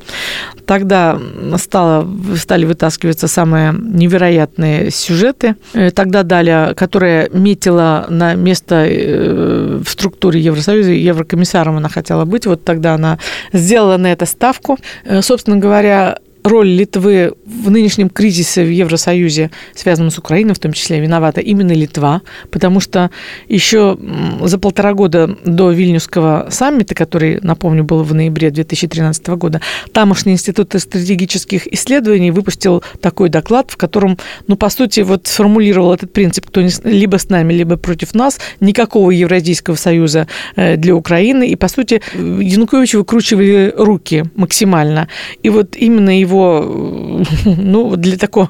Тогда 0.64 1.18
стало, 1.57 2.09
стали 2.37 2.64
вытаскиваться 2.64 3.29
самые 3.29 3.72
невероятные 3.72 4.90
сюжеты. 4.90 5.57
Э, 5.75 5.90
тогда 5.90 6.22
Даля, 6.22 6.75
которая 6.75 7.29
метила 7.31 8.07
на 8.09 8.35
место 8.35 8.87
э, 8.87 9.81
в 9.85 9.88
структуре 9.88 10.40
Евросоюза, 10.40 10.92
еврокомиссаром 10.92 11.77
она 11.77 11.88
хотела 11.88 12.25
быть, 12.25 12.46
вот 12.46 12.64
тогда 12.64 12.94
она 12.94 13.18
сделала 13.53 13.96
на 13.96 14.12
это 14.12 14.27
ставку. 14.27 14.79
Э, 15.05 15.22
собственно 15.22 15.57
говоря, 15.57 16.18
роль 16.46 16.68
Литвы 16.68 17.35
в 17.44 17.70
нынешнем 17.70 18.09
кризисе 18.09 18.64
в 18.64 18.70
Евросоюзе, 18.70 19.50
связанном 19.74 20.11
с 20.11 20.18
Украиной 20.18 20.54
в 20.54 20.59
том 20.59 20.72
числе, 20.72 21.00
виновата 21.00 21.40
именно 21.40 21.72
Литва, 21.72 22.22
потому 22.50 22.78
что 22.78 23.11
еще 23.48 23.98
за 24.42 24.59
полтора 24.59 24.94
года 24.94 25.37
до 25.44 25.72
Вильнюсского 25.72 26.46
саммита, 26.50 26.94
который, 26.94 27.40
напомню, 27.42 27.82
был 27.82 28.02
в 28.04 28.14
ноябре 28.14 28.50
2013 28.50 29.26
года, 29.28 29.61
тамошний 29.92 30.35
институт 30.35 30.72
стратегических 30.76 31.66
исследований 31.72 32.30
выпустил 32.30 32.82
такой 33.00 33.28
доклад, 33.28 33.72
в 33.72 33.76
котором, 33.76 34.16
ну, 34.46 34.56
по 34.56 34.68
сути, 34.68 35.00
вот 35.00 35.26
сформулировал 35.26 35.92
этот 35.92 36.12
принцип, 36.12 36.46
кто 36.46 36.62
либо 36.85 37.18
с 37.18 37.28
нами, 37.28 37.52
либо 37.52 37.76
против 37.76 38.14
нас, 38.14 38.38
никакого 38.61 39.11
Евразийского 39.11 39.74
союза 39.74 40.28
э, 40.54 40.76
для 40.76 40.94
Украины, 40.94 41.48
и, 41.48 41.56
по 41.56 41.68
сути, 41.68 42.00
Януковичу 42.14 42.98
выкручивали 42.98 43.74
руки 43.76 44.24
максимально. 44.37 45.09
И 45.42 45.50
вот 45.50 45.76
именно 45.76 46.18
его 46.18 46.36
его, 46.37 47.25
ну, 47.44 47.96
для 47.96 48.16
такого 48.16 48.49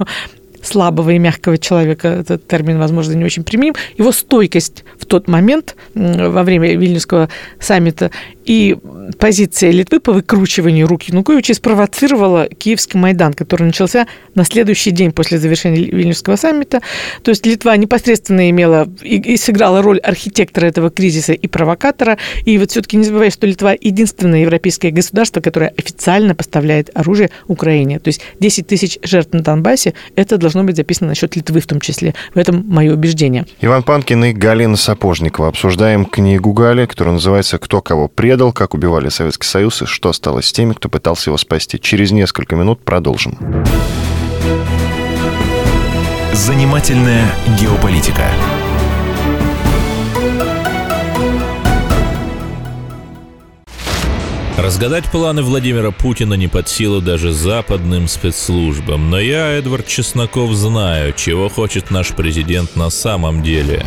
слабого 0.63 1.11
и 1.11 1.19
мягкого 1.19 1.59
человека, 1.59 2.09
этот 2.09 2.47
термин, 2.47 2.79
возможно, 2.79 3.13
не 3.13 3.25
очень 3.25 3.45
применим, 3.45 3.75
его 3.97 4.13
стойкость 4.13 4.85
в 4.99 5.07
тот 5.07 5.29
момент 5.29 5.77
во 5.95 6.43
время 6.43 6.77
Вильнюсского 6.77 7.29
саммита 7.61 8.11
и 8.47 8.77
позиция 9.19 9.73
Литвы 9.73 10.01
по 10.01 10.13
выкручиванию 10.13 10.87
рук 10.87 11.03
Януковича 11.05 11.55
спровоцировала 11.55 12.47
Киевский 12.47 12.99
Майдан, 12.99 13.35
который 13.35 13.65
начался 13.65 14.07
на 14.35 14.45
следующий 14.45 14.93
день 14.93 15.13
после 15.13 15.39
завершения 15.39 15.83
Вильнюсского 15.83 16.37
саммита. 16.37 16.81
То 17.23 17.31
есть 17.31 17.45
Литва 17.45 17.77
непосредственно 17.77 18.49
имела 18.49 18.89
и, 19.03 19.17
и 19.17 19.37
сыграла 19.37 19.83
роль 19.83 19.99
архитектора 19.99 20.67
этого 20.67 20.91
кризиса 20.91 21.33
и 21.33 21.49
провокатора. 21.49 22.19
И 22.45 22.57
вот 22.59 22.71
все-таки 22.71 22.97
не 22.97 23.05
забывай, 23.05 23.31
что 23.31 23.47
Литва 23.47 23.75
единственное 23.79 24.43
европейское 24.43 24.93
государство, 24.93 25.41
которое 25.41 25.73
официально 25.77 26.35
поставляет 26.35 26.91
оружие 26.95 27.31
Украине. 27.49 27.99
То 27.99 28.09
есть 28.09 28.21
10 28.39 28.67
тысяч 28.67 28.99
жертв 29.03 29.33
на 29.33 29.41
Донбассе, 29.41 29.95
это 30.15 30.39
должно 30.39 30.63
быть 30.63 30.77
записано 30.77 31.09
насчет 31.09 31.35
Литвы 31.35 31.61
в 31.61 31.67
том 31.67 31.81
числе. 31.81 32.15
В 32.35 32.39
этом 32.39 32.65
мое 32.69 32.95
убеждение. 32.95 33.45
Иван 33.61 33.83
Панкин 33.83 34.25
и 34.27 34.33
Галина 34.33 34.77
Сапожникова. 34.77 35.49
Обсуждаем 35.49 36.05
книгу 36.05 36.53
Гали, 36.53 36.87
которая 36.87 37.15
называется 37.15 37.59
«Кто 37.59 37.81
кого 37.81 38.07
предал» 38.09 38.36
предал, 38.37 38.53
как 38.53 38.75
убивали 38.75 39.09
Советский 39.09 39.47
Союз 39.47 39.81
и 39.81 39.87
что 39.87 40.13
стало 40.13 40.43
с 40.43 40.53
теми, 40.53 40.75
кто 40.75 40.91
пытался 40.91 41.31
его 41.31 41.39
спасти. 41.39 41.81
Через 41.81 42.11
несколько 42.11 42.55
минут 42.55 42.85
продолжим. 42.85 43.39
Занимательная 46.35 47.33
геополитика. 47.59 48.29
Разгадать 54.59 55.07
планы 55.07 55.41
Владимира 55.41 55.91
Путина 55.91 56.35
не 56.35 56.49
под 56.49 56.69
силу 56.69 57.01
даже 57.01 57.33
западным 57.33 58.07
спецслужбам. 58.07 59.09
Но 59.09 59.19
я, 59.19 59.53
Эдвард 59.53 59.87
Чесноков, 59.87 60.53
знаю, 60.53 61.15
чего 61.15 61.49
хочет 61.49 61.91
наш 61.91 62.09
президент 62.09 62.77
на 62.77 62.91
самом 62.91 63.43
деле. 63.43 63.87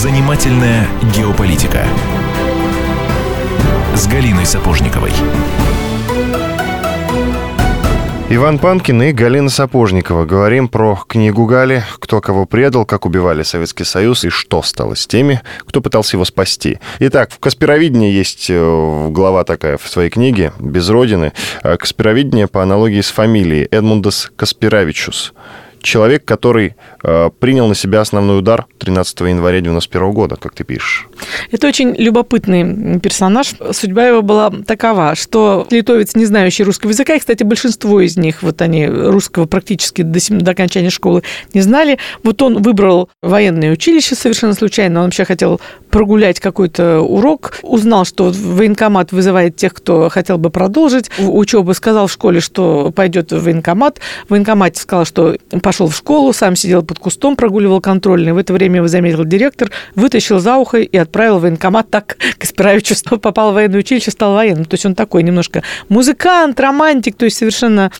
Занимательная 0.00 0.88
геополитика 1.14 1.84
с 3.94 4.06
Галиной 4.06 4.46
Сапожниковой. 4.46 5.12
Иван 8.30 8.58
Панкин 8.58 9.02
и 9.02 9.12
Галина 9.12 9.50
Сапожникова. 9.50 10.24
Говорим 10.24 10.68
про 10.68 10.98
книгу 11.06 11.44
Гали 11.44 11.84
«Кто 11.98 12.22
кого 12.22 12.46
предал, 12.46 12.86
как 12.86 13.04
убивали 13.04 13.42
Советский 13.42 13.84
Союз 13.84 14.24
и 14.24 14.30
что 14.30 14.62
стало 14.62 14.96
с 14.96 15.06
теми, 15.06 15.42
кто 15.66 15.82
пытался 15.82 16.16
его 16.16 16.24
спасти». 16.24 16.78
Итак, 17.00 17.30
в 17.30 17.38
Каспировидении 17.38 18.10
есть 18.10 18.46
э, 18.48 19.08
глава 19.10 19.44
такая 19.44 19.76
в 19.76 19.86
своей 19.86 20.08
книге 20.08 20.54
«Без 20.58 20.88
Родины». 20.88 21.34
Э, 21.62 21.76
Каспировидение 21.76 22.46
по 22.46 22.62
аналогии 22.62 23.02
с 23.02 23.10
фамилией 23.10 23.68
Эдмундас 23.70 24.32
Каспировичус 24.34 25.34
человек, 25.82 26.24
который 26.24 26.74
э, 27.02 27.30
принял 27.38 27.66
на 27.66 27.74
себя 27.74 28.00
основной 28.00 28.38
удар 28.38 28.66
13 28.78 29.20
января 29.20 29.60
91 29.60 30.12
года, 30.12 30.36
как 30.36 30.54
ты 30.54 30.64
пишешь. 30.64 31.08
Это 31.50 31.66
очень 31.66 31.94
любопытный 31.96 33.00
персонаж. 33.00 33.54
Судьба 33.72 34.06
его 34.06 34.22
была 34.22 34.50
такова, 34.66 35.14
что 35.14 35.66
литовец, 35.70 36.14
не 36.14 36.26
знающий 36.26 36.64
русского 36.64 36.90
языка, 36.90 37.14
и, 37.14 37.18
кстати, 37.18 37.42
большинство 37.42 38.00
из 38.00 38.16
них, 38.16 38.42
вот 38.42 38.62
они 38.62 38.86
русского 38.86 39.46
практически 39.46 40.02
до, 40.02 40.18
до 40.30 40.50
окончания 40.50 40.90
школы 40.90 41.22
не 41.54 41.60
знали, 41.60 41.98
вот 42.22 42.40
он 42.42 42.62
выбрал 42.62 43.08
военное 43.22 43.72
училище 43.72 44.14
совершенно 44.14 44.54
случайно, 44.54 45.00
он 45.00 45.06
вообще 45.06 45.24
хотел 45.24 45.60
прогулять 45.90 46.40
какой-то 46.40 47.00
урок, 47.00 47.58
узнал, 47.62 48.04
что 48.04 48.30
военкомат 48.30 49.12
вызывает 49.12 49.56
тех, 49.56 49.74
кто 49.74 50.08
хотел 50.08 50.38
бы 50.38 50.50
продолжить 50.50 51.10
учебу, 51.18 51.74
сказал 51.74 52.06
в 52.06 52.12
школе, 52.12 52.40
что 52.40 52.92
пойдет 52.94 53.32
в 53.32 53.42
военкомат, 53.42 54.00
в 54.26 54.30
военкомате 54.30 54.80
сказал, 54.80 55.04
что 55.04 55.36
пошел 55.62 55.88
в 55.88 55.96
школу, 55.96 56.32
сам 56.32 56.56
сидел 56.56 56.82
под 56.82 56.98
кустом, 56.98 57.36
прогуливал 57.36 57.80
контрольный. 57.80 58.32
В 58.32 58.38
это 58.38 58.52
время 58.52 58.76
его 58.76 58.88
заметил 58.88 59.24
директор, 59.24 59.70
вытащил 59.94 60.38
за 60.38 60.56
ухо 60.56 60.78
и 60.78 60.96
отправил 60.96 61.38
в 61.38 61.42
военкомат. 61.42 61.90
Так 61.90 62.16
Каспирович 62.38 62.92
попал 63.20 63.50
в 63.50 63.54
военное 63.54 63.80
училище, 63.80 64.10
стал 64.10 64.34
военным. 64.34 64.64
То 64.64 64.74
есть 64.74 64.86
он 64.86 64.94
такой 64.94 65.22
немножко 65.22 65.62
музыкант, 65.88 66.60
романтик, 66.60 67.16
то 67.16 67.24
есть 67.24 67.36
совершенно 67.36 67.90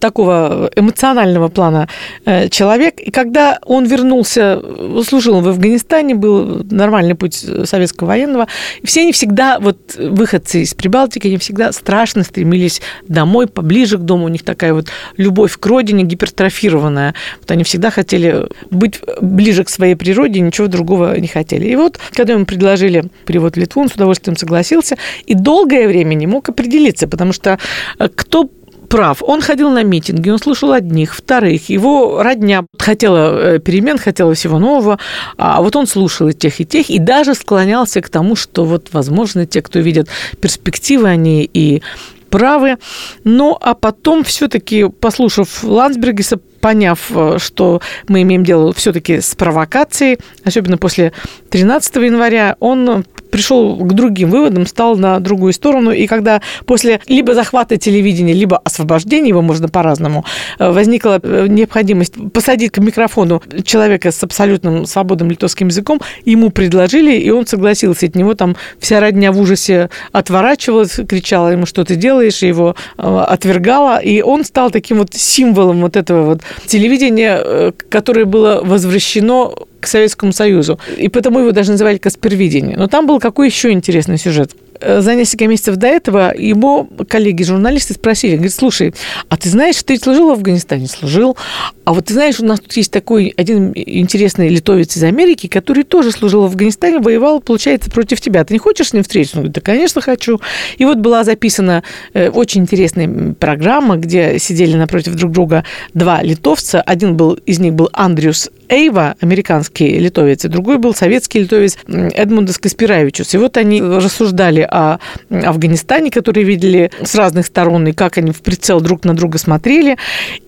такого 0.00 0.70
эмоционального 0.74 1.48
плана 1.48 1.88
э, 2.24 2.48
человек. 2.48 3.00
И 3.00 3.10
когда 3.10 3.58
он 3.64 3.86
вернулся, 3.86 4.60
служил 5.06 5.40
в 5.40 5.48
Афганистане, 5.48 6.14
был 6.14 6.64
нормальный 6.70 7.14
путь 7.14 7.35
советского 7.36 8.08
военного, 8.08 8.46
все 8.84 9.02
они 9.02 9.12
всегда, 9.12 9.58
вот 9.58 9.94
выходцы 9.96 10.62
из 10.62 10.74
Прибалтики, 10.74 11.26
они 11.26 11.38
всегда 11.38 11.72
страшно 11.72 12.22
стремились 12.22 12.80
домой, 13.08 13.46
поближе 13.46 13.98
к 13.98 14.00
дому. 14.00 14.26
У 14.26 14.28
них 14.28 14.44
такая 14.44 14.74
вот 14.74 14.88
любовь 15.16 15.56
к 15.58 15.66
родине 15.66 16.04
гипертрофированная. 16.04 17.14
Вот 17.40 17.50
они 17.50 17.64
всегда 17.64 17.90
хотели 17.90 18.46
быть 18.70 19.00
ближе 19.20 19.64
к 19.64 19.68
своей 19.68 19.94
природе, 19.94 20.40
ничего 20.40 20.66
другого 20.66 21.18
не 21.18 21.28
хотели. 21.28 21.66
И 21.66 21.76
вот, 21.76 21.98
когда 22.12 22.32
ему 22.32 22.46
предложили 22.46 23.04
перевод 23.24 23.56
в 23.56 23.58
Литву, 23.58 23.82
он 23.82 23.88
с 23.88 23.94
удовольствием 23.94 24.36
согласился 24.36 24.96
и 25.26 25.34
долгое 25.34 25.88
время 25.88 26.14
не 26.14 26.26
мог 26.26 26.48
определиться, 26.48 27.08
потому 27.08 27.32
что 27.32 27.58
э, 27.98 28.08
кто 28.14 28.50
прав. 28.88 29.22
Он 29.22 29.40
ходил 29.40 29.70
на 29.70 29.82
митинги, 29.82 30.30
он 30.30 30.38
слушал 30.38 30.72
одних, 30.72 31.14
вторых. 31.14 31.68
Его 31.68 32.22
родня 32.22 32.64
хотела 32.78 33.54
э, 33.54 33.58
перемен, 33.58 33.98
хотела 33.98 34.34
всего 34.34 34.58
нового. 34.58 34.98
А 35.36 35.60
вот 35.62 35.76
он 35.76 35.86
слушал 35.86 36.28
и 36.28 36.32
тех, 36.32 36.60
и 36.60 36.64
тех, 36.64 36.90
и 36.90 36.98
даже 36.98 37.34
склонялся 37.34 38.00
к 38.00 38.08
тому, 38.08 38.36
что 38.36 38.64
вот, 38.64 38.88
возможно, 38.92 39.46
те, 39.46 39.62
кто 39.62 39.78
видят 39.80 40.08
перспективы, 40.40 41.08
они 41.08 41.48
и 41.52 41.82
правы. 42.30 42.76
Ну, 43.24 43.56
а 43.60 43.74
потом 43.74 44.24
все-таки, 44.24 44.88
послушав 44.88 45.64
Ландсбергеса, 45.64 46.38
поняв, 46.66 47.12
э, 47.14 47.38
что 47.38 47.80
мы 48.08 48.22
имеем 48.22 48.42
дело 48.42 48.72
все-таки 48.72 49.20
с 49.20 49.36
провокацией, 49.36 50.18
особенно 50.44 50.78
после 50.78 51.12
13 51.50 51.94
января, 51.94 52.56
он 52.58 53.04
пришел 53.30 53.76
к 53.76 53.92
другим 53.92 54.30
выводам, 54.30 54.66
стал 54.66 54.96
на 54.96 55.20
другую 55.20 55.52
сторону. 55.52 55.92
И 55.92 56.06
когда 56.06 56.40
после 56.64 57.00
либо 57.06 57.34
захвата 57.34 57.76
телевидения, 57.76 58.32
либо 58.32 58.56
освобождения, 58.58 59.28
его 59.28 59.42
можно 59.42 59.68
по-разному, 59.68 60.24
э, 60.58 60.70
возникла 60.70 61.20
э, 61.22 61.46
необходимость 61.48 62.14
посадить 62.32 62.72
к 62.72 62.78
микрофону 62.78 63.42
человека 63.64 64.10
с 64.10 64.22
абсолютным 64.24 64.86
свободным 64.86 65.30
литовским 65.30 65.68
языком, 65.68 66.00
ему 66.24 66.50
предложили, 66.50 67.16
и 67.16 67.30
он 67.30 67.46
согласился. 67.46 68.06
От 68.06 68.16
него 68.16 68.34
там 68.34 68.56
вся 68.80 68.98
родня 68.98 69.30
в 69.30 69.40
ужасе 69.40 69.90
отворачивалась, 70.12 70.98
кричала 71.08 71.50
ему, 71.50 71.66
что 71.66 71.84
ты 71.84 71.94
делаешь, 71.94 72.42
и 72.42 72.48
его 72.48 72.74
отвергала. 72.96 73.98
И 73.98 74.20
он 74.22 74.44
стал 74.44 74.70
таким 74.70 74.98
вот 74.98 75.14
символом 75.14 75.80
вот 75.82 75.96
этого 75.96 76.24
вот 76.24 76.40
телевидения, 76.64 77.72
которое 77.88 78.24
было 78.24 78.60
возвращено 78.62 79.52
к 79.80 79.86
Советскому 79.86 80.32
Союзу. 80.32 80.78
И 80.96 81.08
потому 81.08 81.40
его 81.40 81.52
даже 81.52 81.72
называли 81.72 81.98
Каспервидение. 81.98 82.76
Но 82.76 82.86
там 82.86 83.06
был 83.06 83.20
какой 83.20 83.48
еще 83.48 83.70
интересный 83.70 84.18
сюжет. 84.18 84.52
Э, 84.80 85.00
за 85.00 85.14
несколько 85.14 85.46
месяцев 85.46 85.76
до 85.76 85.86
этого 85.86 86.34
его 86.36 86.88
коллеги-журналисты 87.08 87.94
спросили, 87.94 88.34
говорит, 88.34 88.54
слушай, 88.54 88.94
а 89.28 89.36
ты 89.36 89.48
знаешь, 89.48 89.82
ты 89.82 89.98
служил 89.98 90.28
в 90.28 90.32
Афганистане? 90.32 90.86
Служил. 90.86 91.36
А 91.84 91.92
вот 91.92 92.06
ты 92.06 92.14
знаешь, 92.14 92.40
у 92.40 92.44
нас 92.44 92.60
тут 92.60 92.72
есть 92.74 92.90
такой 92.90 93.32
один 93.36 93.72
интересный 93.74 94.48
литовец 94.48 94.96
из 94.96 95.02
Америки, 95.02 95.46
который 95.46 95.84
тоже 95.84 96.12
служил 96.12 96.42
в 96.42 96.46
Афганистане, 96.46 96.98
воевал, 96.98 97.40
получается, 97.40 97.90
против 97.90 98.20
тебя. 98.20 98.44
Ты 98.44 98.54
не 98.54 98.58
хочешь 98.58 98.88
с 98.88 98.92
ним 98.92 99.02
встретиться? 99.02 99.38
Он 99.38 99.42
говорит, 99.42 99.54
да, 99.54 99.60
конечно, 99.60 100.00
хочу. 100.00 100.40
И 100.78 100.84
вот 100.84 100.98
была 100.98 101.24
записана 101.24 101.82
э, 102.12 102.28
очень 102.30 102.62
интересная 102.62 103.34
программа, 103.34 103.96
где 103.96 104.38
сидели 104.38 104.76
напротив 104.76 105.14
друг 105.14 105.32
друга 105.32 105.64
два 105.94 106.22
литовца. 106.22 106.80
Один 106.80 107.16
был, 107.16 107.34
из 107.34 107.58
них 107.58 107.74
был 107.74 107.88
Андрюс 107.92 108.50
Эйва, 108.68 109.16
американский 109.20 109.98
литовец, 109.98 110.44
и 110.44 110.48
другой 110.48 110.78
был 110.78 110.94
советский 110.94 111.40
литовец 111.40 111.76
Эдмундас 111.86 112.58
Каспираевичус. 112.58 113.34
И 113.34 113.38
вот 113.38 113.56
они 113.56 113.80
рассуждали 113.80 114.60
о 114.60 114.98
Афганистане, 115.30 116.10
которые 116.10 116.44
видели 116.44 116.90
с 117.02 117.14
разных 117.14 117.46
сторон, 117.46 117.86
и 117.88 117.92
как 117.92 118.18
они 118.18 118.32
в 118.32 118.40
прицел 118.42 118.80
друг 118.80 119.04
на 119.04 119.14
друга 119.14 119.38
смотрели. 119.38 119.96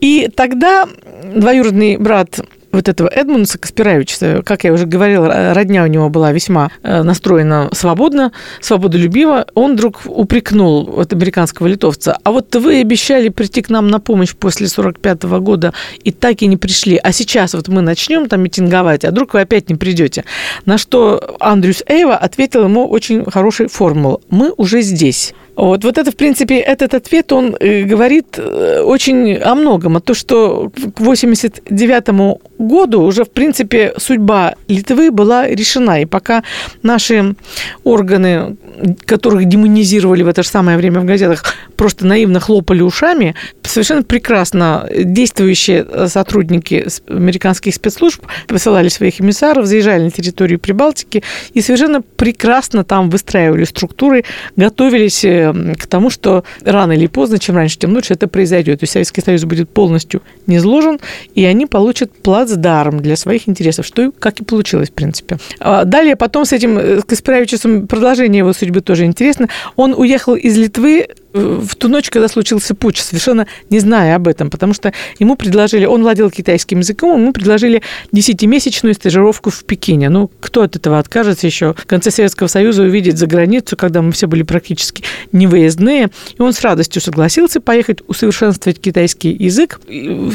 И 0.00 0.28
тогда 0.34 0.86
двоюродный 1.34 1.96
брат 1.96 2.40
вот 2.72 2.88
этого 2.88 3.08
Эдмунса 3.08 3.58
Каспировича, 3.58 4.42
как 4.42 4.64
я 4.64 4.72
уже 4.72 4.86
говорила, 4.86 5.54
родня 5.54 5.84
у 5.84 5.86
него 5.86 6.08
была 6.08 6.32
весьма 6.32 6.70
э, 6.82 7.02
настроена 7.02 7.68
свободно, 7.72 8.32
свободолюбиво, 8.60 9.46
он 9.54 9.74
вдруг 9.74 10.02
упрекнул 10.06 10.84
вот 10.84 11.12
американского 11.12 11.66
литовца, 11.66 12.18
а 12.24 12.30
вот 12.30 12.54
вы 12.54 12.80
обещали 12.80 13.28
прийти 13.28 13.62
к 13.62 13.70
нам 13.70 13.88
на 13.88 14.00
помощь 14.00 14.34
после 14.34 14.68
45 14.68 15.24
-го 15.24 15.40
года 15.40 15.72
и 16.04 16.10
так 16.10 16.42
и 16.42 16.46
не 16.46 16.56
пришли, 16.56 17.00
а 17.02 17.12
сейчас 17.12 17.54
вот 17.54 17.68
мы 17.68 17.82
начнем 17.82 18.28
там 18.28 18.42
митинговать, 18.42 19.04
а 19.04 19.10
вдруг 19.10 19.34
вы 19.34 19.40
опять 19.40 19.68
не 19.68 19.76
придете. 19.76 20.24
На 20.64 20.78
что 20.78 21.36
Андрюс 21.40 21.82
Эйва 21.86 22.16
ответил 22.16 22.64
ему 22.64 22.88
очень 22.88 23.24
хорошей 23.30 23.68
формулой. 23.68 24.18
Мы 24.30 24.52
уже 24.56 24.82
здесь. 24.82 25.34
Вот, 25.58 25.82
вот 25.82 25.98
это, 25.98 26.12
в 26.12 26.14
принципе, 26.14 26.60
этот 26.60 26.94
ответ, 26.94 27.32
он 27.32 27.56
э, 27.58 27.82
говорит 27.82 28.38
э, 28.38 28.80
очень 28.80 29.34
о 29.38 29.56
многом. 29.56 29.96
О 29.96 30.00
том, 30.00 30.14
что 30.14 30.70
к 30.94 31.00
89 31.00 32.38
году 32.58 33.02
уже, 33.02 33.24
в 33.24 33.30
принципе, 33.30 33.92
судьба 33.96 34.54
Литвы 34.68 35.10
была 35.10 35.48
решена. 35.48 36.00
И 36.00 36.04
пока 36.04 36.44
наши 36.84 37.34
органы, 37.82 38.56
которых 39.04 39.46
демонизировали 39.46 40.22
в 40.22 40.28
это 40.28 40.44
же 40.44 40.48
самое 40.48 40.78
время 40.78 41.00
в 41.00 41.04
газетах, 41.04 41.42
просто 41.74 42.06
наивно 42.06 42.38
хлопали 42.38 42.82
ушами, 42.82 43.34
совершенно 43.62 44.04
прекрасно 44.04 44.88
действующие 44.94 45.84
сотрудники 46.06 46.86
американских 47.08 47.74
спецслужб 47.74 48.24
посылали 48.46 48.88
своих 48.88 49.20
эмиссаров, 49.20 49.66
заезжали 49.66 50.04
на 50.04 50.10
территорию 50.12 50.60
Прибалтики 50.60 51.24
и 51.52 51.60
совершенно 51.62 52.00
прекрасно 52.00 52.84
там 52.84 53.10
выстраивали 53.10 53.64
структуры, 53.64 54.24
готовились 54.54 55.24
э, 55.24 55.47
к 55.52 55.86
тому, 55.86 56.10
что 56.10 56.44
рано 56.64 56.92
или 56.92 57.06
поздно, 57.06 57.38
чем 57.38 57.56
раньше, 57.56 57.78
тем 57.78 57.94
лучше 57.94 58.14
это 58.14 58.28
произойдет. 58.28 58.80
То 58.80 58.84
есть 58.84 58.92
Советский 58.92 59.20
Союз 59.20 59.44
будет 59.44 59.70
полностью 59.70 60.22
низложен, 60.46 60.98
и 61.34 61.44
они 61.44 61.66
получат 61.66 62.12
плацдарм 62.12 63.00
для 63.00 63.16
своих 63.16 63.48
интересов, 63.48 63.86
что 63.86 64.12
как 64.18 64.40
и 64.40 64.44
получилось, 64.44 64.90
в 64.90 64.92
принципе. 64.92 65.38
А 65.60 65.84
далее, 65.84 66.16
потом 66.16 66.44
с 66.44 66.52
этим 66.52 66.78
э, 66.78 67.00
Каспировичем 67.02 67.86
продолжение 67.86 68.38
его 68.38 68.52
судьбы 68.52 68.80
тоже 68.80 69.04
интересно. 69.04 69.48
Он 69.76 69.94
уехал 69.96 70.34
из 70.34 70.56
Литвы 70.56 71.08
в 71.32 71.76
ту 71.76 71.88
ночь, 71.88 72.10
когда 72.10 72.28
случился 72.28 72.74
путч, 72.74 73.00
совершенно 73.00 73.46
не 73.70 73.80
зная 73.80 74.16
об 74.16 74.28
этом, 74.28 74.50
потому 74.50 74.72
что 74.72 74.92
ему 75.18 75.36
предложили, 75.36 75.84
он 75.84 76.02
владел 76.02 76.30
китайским 76.30 76.78
языком, 76.78 77.20
ему 77.20 77.32
предложили 77.32 77.82
десятимесячную 78.12 78.94
стажировку 78.94 79.50
в 79.50 79.64
Пекине. 79.64 80.08
Ну, 80.08 80.30
кто 80.40 80.62
от 80.62 80.76
этого 80.76 80.98
откажется 80.98 81.46
еще 81.46 81.74
в 81.74 81.86
конце 81.86 82.10
Советского 82.10 82.46
Союза 82.46 82.82
увидеть 82.82 83.18
за 83.18 83.26
границу, 83.26 83.76
когда 83.76 84.00
мы 84.02 84.12
все 84.12 84.26
были 84.26 84.42
практически 84.42 85.04
невыездные. 85.32 86.10
И 86.38 86.42
он 86.42 86.52
с 86.52 86.60
радостью 86.62 87.02
согласился 87.02 87.60
поехать 87.60 88.00
усовершенствовать 88.06 88.80
китайский 88.80 89.30
язык. 89.30 89.80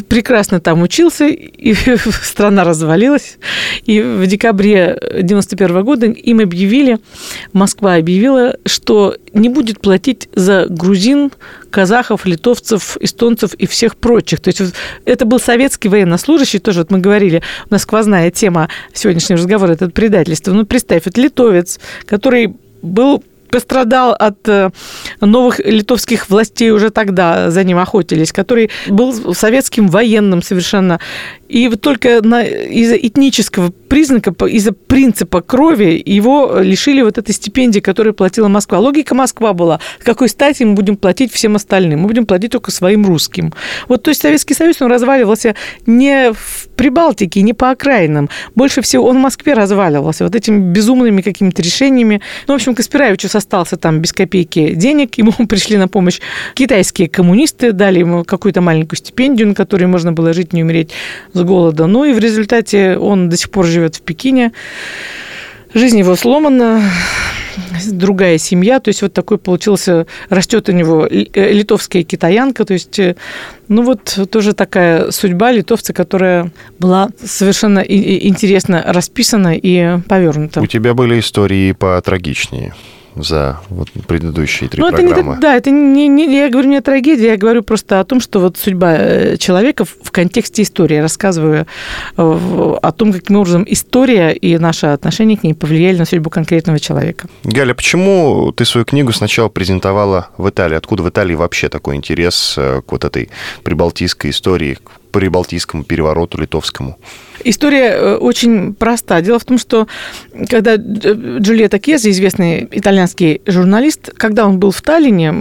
Прекрасно 0.07 0.59
там 0.59 0.81
учился, 0.81 1.27
и 1.27 1.73
страна 2.23 2.63
развалилась. 2.63 3.37
И 3.85 3.99
в 4.01 4.25
декабре 4.27 4.99
91 5.21 5.83
года 5.83 6.05
им 6.05 6.39
объявили, 6.39 6.99
Москва 7.51 7.95
объявила, 7.95 8.57
что 8.65 9.15
не 9.33 9.49
будет 9.49 9.79
платить 9.79 10.29
за 10.33 10.67
грузин, 10.84 11.31
казахов, 11.69 12.25
литовцев, 12.25 12.97
эстонцев 12.99 13.53
и 13.53 13.65
всех 13.65 13.95
прочих. 13.95 14.41
То 14.41 14.49
есть 14.49 14.61
это 15.05 15.25
был 15.25 15.39
советский 15.39 15.89
военнослужащий, 15.89 16.59
тоже 16.59 16.79
вот 16.79 16.91
мы 16.91 16.99
говорили, 16.99 17.41
у 17.69 17.73
нас 17.73 17.84
сквозная 17.84 18.31
тема 18.31 18.69
сегодняшнего 18.93 19.39
разговора, 19.39 19.71
это 19.71 19.89
предательство. 19.89 20.51
Ну, 20.51 20.65
представь, 20.65 21.07
это 21.07 21.21
литовец, 21.21 21.79
который 22.05 22.53
был 22.81 23.23
пострадал 23.53 24.13
от 24.13 24.49
э, 24.49 24.71
новых 25.21 25.59
литовских 25.59 26.27
властей 26.29 26.71
уже 26.71 26.89
тогда, 26.89 27.51
за 27.51 27.63
ним 27.63 27.77
охотились, 27.77 28.31
который 28.31 28.71
был 28.88 29.36
советским 29.36 29.89
военным 29.89 30.41
совершенно. 30.41 30.99
И 31.54 31.68
вот 31.68 31.82
только 31.82 32.18
из-за 32.18 32.95
этнического 32.95 33.72
признака, 33.88 34.34
из-за 34.47 34.72
принципа 34.72 35.41
крови 35.41 36.01
его 36.04 36.58
лишили 36.60 37.04
вот 37.04 37.20
этой 37.20 37.32
стипендии, 37.32 37.80
которую 37.80 38.16
платила 38.16 38.47
Москва. 38.47 38.80
Логика 38.80 39.14
Москва 39.14 39.54
была, 39.54 39.80
в 39.99 40.04
какой 40.04 40.30
стати 40.30 40.64
мы 40.64 40.74
будем 40.74 40.97
платить 40.97 41.32
всем 41.32 41.56
остальным? 41.56 41.99
Мы 41.99 42.08
будем 42.08 42.26
платить 42.26 42.51
только 42.51 42.72
своим 42.72 43.06
русским. 43.06 43.54
Вот 43.88 44.01
то 44.01 44.10
есть 44.10 44.22
Советский 44.22 44.56
Союз, 44.56 44.82
он 44.82 44.89
разваливался 44.89 45.54
не 45.86 46.34
в 46.34 46.70
Прибалтике, 46.76 47.43
не 47.43 47.54
по 47.54 47.70
окраинам. 47.70 48.32
Больше 48.56 48.82
всего 48.82 49.06
он 49.06 49.18
в 49.18 49.22
Москве 49.22 49.54
разваливался 49.54 50.24
вот 50.24 50.36
этими 50.36 50.74
безумными 50.74 51.22
какими-то 51.22 51.62
решениями. 51.62 52.20
Ну, 52.47 52.56
в 52.56 52.56
общем, 52.56 52.74
Каспировичу 52.74 53.30
остался 53.32 53.78
там 53.78 53.99
без 53.99 54.12
копейки 54.12 54.74
денег, 54.74 55.20
ему 55.20 55.32
пришли 55.47 55.78
на 55.78 55.88
помощь 55.88 56.20
китайские 56.56 57.10
коммунисты, 57.10 57.74
дали 57.74 57.99
ему 57.99 58.24
какую-то 58.24 58.62
маленькую 58.62 58.97
стипендию, 58.97 59.49
на 59.49 59.54
которой 59.54 59.86
можно 59.86 60.14
было 60.14 60.34
жить, 60.34 60.51
не 60.51 60.64
умереть 60.64 60.89
голода. 61.43 61.87
Ну 61.87 62.05
и 62.05 62.13
в 62.13 62.19
результате 62.19 62.97
он 62.97 63.29
до 63.29 63.37
сих 63.37 63.49
пор 63.49 63.65
живет 63.65 63.95
в 63.95 64.01
Пекине. 64.01 64.51
Жизнь 65.73 65.97
его 65.97 66.15
сломана, 66.15 66.83
другая 67.91 68.37
семья, 68.37 68.79
то 68.79 68.89
есть 68.89 69.01
вот 69.01 69.13
такой 69.13 69.37
получился, 69.37 70.05
растет 70.29 70.69
у 70.69 70.71
него 70.71 71.07
э, 71.07 71.51
литовская 71.51 72.03
китаянка, 72.03 72.65
то 72.65 72.73
есть, 72.73 72.99
э, 72.99 73.15
ну 73.67 73.81
вот 73.83 74.19
тоже 74.29 74.53
такая 74.53 75.11
судьба 75.11 75.51
литовца, 75.51 75.93
которая 75.93 76.51
была 76.79 77.09
совершенно 77.23 77.79
интересно 77.79 78.83
расписана 78.85 79.55
и 79.55 79.99
повернута. 80.07 80.61
У 80.61 80.67
тебя 80.67 80.93
были 80.93 81.19
истории 81.19 81.71
потрагичнее 81.71 82.73
за 83.16 83.59
вот 83.70 83.89
предыдущие 84.07 84.70
три 84.70 84.82
ну, 84.82 84.89
программы. 84.89 85.11
Это 85.11 85.24
не, 85.24 85.39
да, 85.39 85.55
это 85.55 85.72
не, 85.72 86.07
не, 86.07 86.36
я 86.36 86.49
говорю 86.49 86.70
не 86.70 86.78
о 86.78 86.82
трагедии, 86.82 87.26
я 87.26 87.38
говорю 87.38 87.64
просто 87.64 87.99
о 87.99 88.03
том, 88.03 88.20
что 88.20 88.39
вот 88.39 88.57
судьба 88.57 88.95
э, 88.97 89.38
человека 89.38 89.86
в 89.86 90.11
контексте 90.11 90.64
истории. 90.64 90.95
Я 90.95 91.01
рассказываю 91.01 91.68
э, 92.18 92.78
о 92.82 92.91
том, 92.91 93.14
каким 93.14 93.38
образом 93.38 93.66
история 93.68 94.32
и 94.34 94.57
наши 94.57 94.88
отношения 94.88 95.38
к 95.38 95.43
ней 95.43 95.53
повлияли 95.53 95.97
на 95.97 96.05
судьбу 96.05 96.30
конкретного 96.30 96.80
человека. 96.80 97.28
Галя, 97.43 97.74
почему 97.74 98.51
ты 98.51 98.66
свою 98.66 98.86
книгу 98.86 99.11
сначала 99.11 99.49
презентовала 99.49 100.30
в 100.38 100.49
Италии? 100.49 100.76
Откуда 100.76 101.03
в 101.03 101.09
Италии 101.09 101.36
вообще 101.36 101.70
такой 101.70 101.95
интерес 101.95 102.55
э, 102.57 102.82
к 102.86 102.91
вот 102.91 103.05
этой 103.05 103.30
прибалтийской 103.64 104.32
истории, 104.32 104.78
прибалтийскому 105.14 105.84
перевороту 105.84 106.41
литовскому? 106.41 106.97
История 107.45 107.91
э, 107.91 108.16
очень 108.16 108.74
проста. 108.74 109.22
Дело 109.22 109.38
в 109.38 109.45
том, 109.45 109.57
что 109.57 109.88
когда 110.49 110.76
Джульетта 110.76 111.80
Кези, 111.80 112.09
известный 112.09 112.68
итальянский 112.72 113.41
журналист, 113.45 114.11
когда 114.18 114.45
он 114.45 114.59
был 114.59 114.72
в 114.72 114.82
Таллине, 114.82 115.34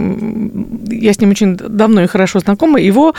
я 0.89 1.13
с 1.13 1.19
ним 1.19 1.31
очень 1.31 1.55
давно 1.55 2.03
и 2.03 2.07
хорошо 2.07 2.39
знакома, 2.39 2.79
его 2.79 3.13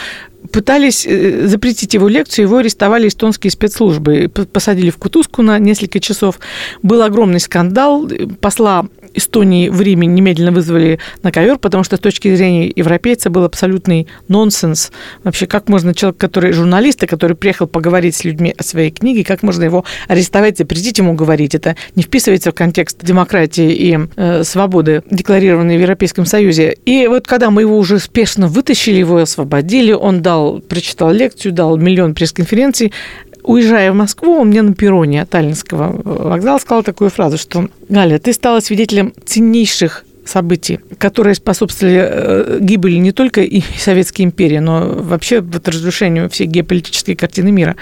пытались 0.53 1.07
э, 1.07 1.47
запретить 1.47 1.95
его 1.95 2.09
лекцию, 2.09 2.45
его 2.45 2.59
арестовали 2.59 3.09
эстонские 3.09 3.51
спецслужбы, 3.51 4.29
посадили 4.29 4.91
в 4.91 4.97
кутузку 4.97 5.43
на 5.43 5.59
несколько 5.59 5.99
часов. 5.99 6.39
Был 6.83 7.03
огромный 7.03 7.41
скандал, 7.41 8.09
посла 8.41 8.87
Эстонии 9.15 9.69
в 9.69 9.81
Риме 9.81 10.07
немедленно 10.07 10.53
вызвали 10.53 10.99
на 11.23 11.33
ковер, 11.33 11.59
потому 11.59 11.85
что 11.85 11.97
с 11.97 12.01
точки 12.01 12.35
зрения 12.35 12.73
европейца 12.75 13.31
был 13.31 13.45
абсолютный 13.45 14.09
нонсенс. 14.29 14.93
Вообще, 15.23 15.47
как 15.47 15.69
можно 15.69 15.95
человек, 15.95 16.19
который 16.19 16.53
журналист, 16.53 17.01
который 17.07 17.37
приехал 17.37 17.67
поговорить 17.67 18.17
с 18.17 18.25
людьми 18.25 18.55
о 18.57 18.63
своей 18.63 18.91
книге, 18.91 19.25
как 19.25 19.43
можно 19.43 19.65
его 19.65 19.85
арестовать, 20.09 20.59
запретить 20.59 20.99
ему 20.99 21.15
говорить? 21.15 21.55
Это 21.55 21.77
не 21.95 22.03
вписывается 22.03 22.51
в 22.51 22.55
контекст 22.55 22.99
демократии 23.03 23.73
и 23.73 23.99
э, 24.17 24.45
свободы, 24.45 25.03
декларированной 25.11 25.79
в 25.79 25.81
Европейском 25.81 26.27
Союзе. 26.27 26.77
И 26.85 27.07
вот 27.07 27.27
когда 27.27 27.51
мы 27.51 27.63
его 27.63 27.79
уже 27.79 27.99
спешно 27.99 28.49
вытащили, 28.49 28.97
его 28.97 29.19
освободили, 29.19 29.93
он 29.93 30.23
дал, 30.23 30.61
прочитал 30.61 31.13
лекцию, 31.13 31.53
дал 31.53 31.77
миллион 31.77 32.15
пресс-конференций, 32.15 32.93
уезжая 33.45 33.93
в 33.93 33.95
Москву, 33.95 34.41
он 34.41 34.49
мне 34.49 34.63
на 34.63 34.75
перроне 34.75 35.25
Таллинского 35.27 36.01
вокзала 36.03 36.59
сказал 36.59 36.83
такую 36.83 37.11
фразу, 37.11 37.39
что 37.39 37.69
«Галя, 37.89 38.19
ты 38.19 38.33
стала 38.33 38.61
свидетелем 38.61 39.13
ценнейших 39.25 40.05
событий, 40.25 40.81
которые 40.99 41.35
способствовали 41.35 42.01
э, 42.01 42.59
гибели 42.61 42.97
не 42.97 43.13
только 43.13 43.43
и 43.43 43.63
Советской 43.79 44.23
империи, 44.23 44.59
но 44.59 44.87
вообще 44.87 45.41
вот 45.41 45.69
разрушению 45.69 46.29
всей 46.31 46.47
геополитической 46.47 47.15
картины 47.15 47.53
мира. 47.53 47.77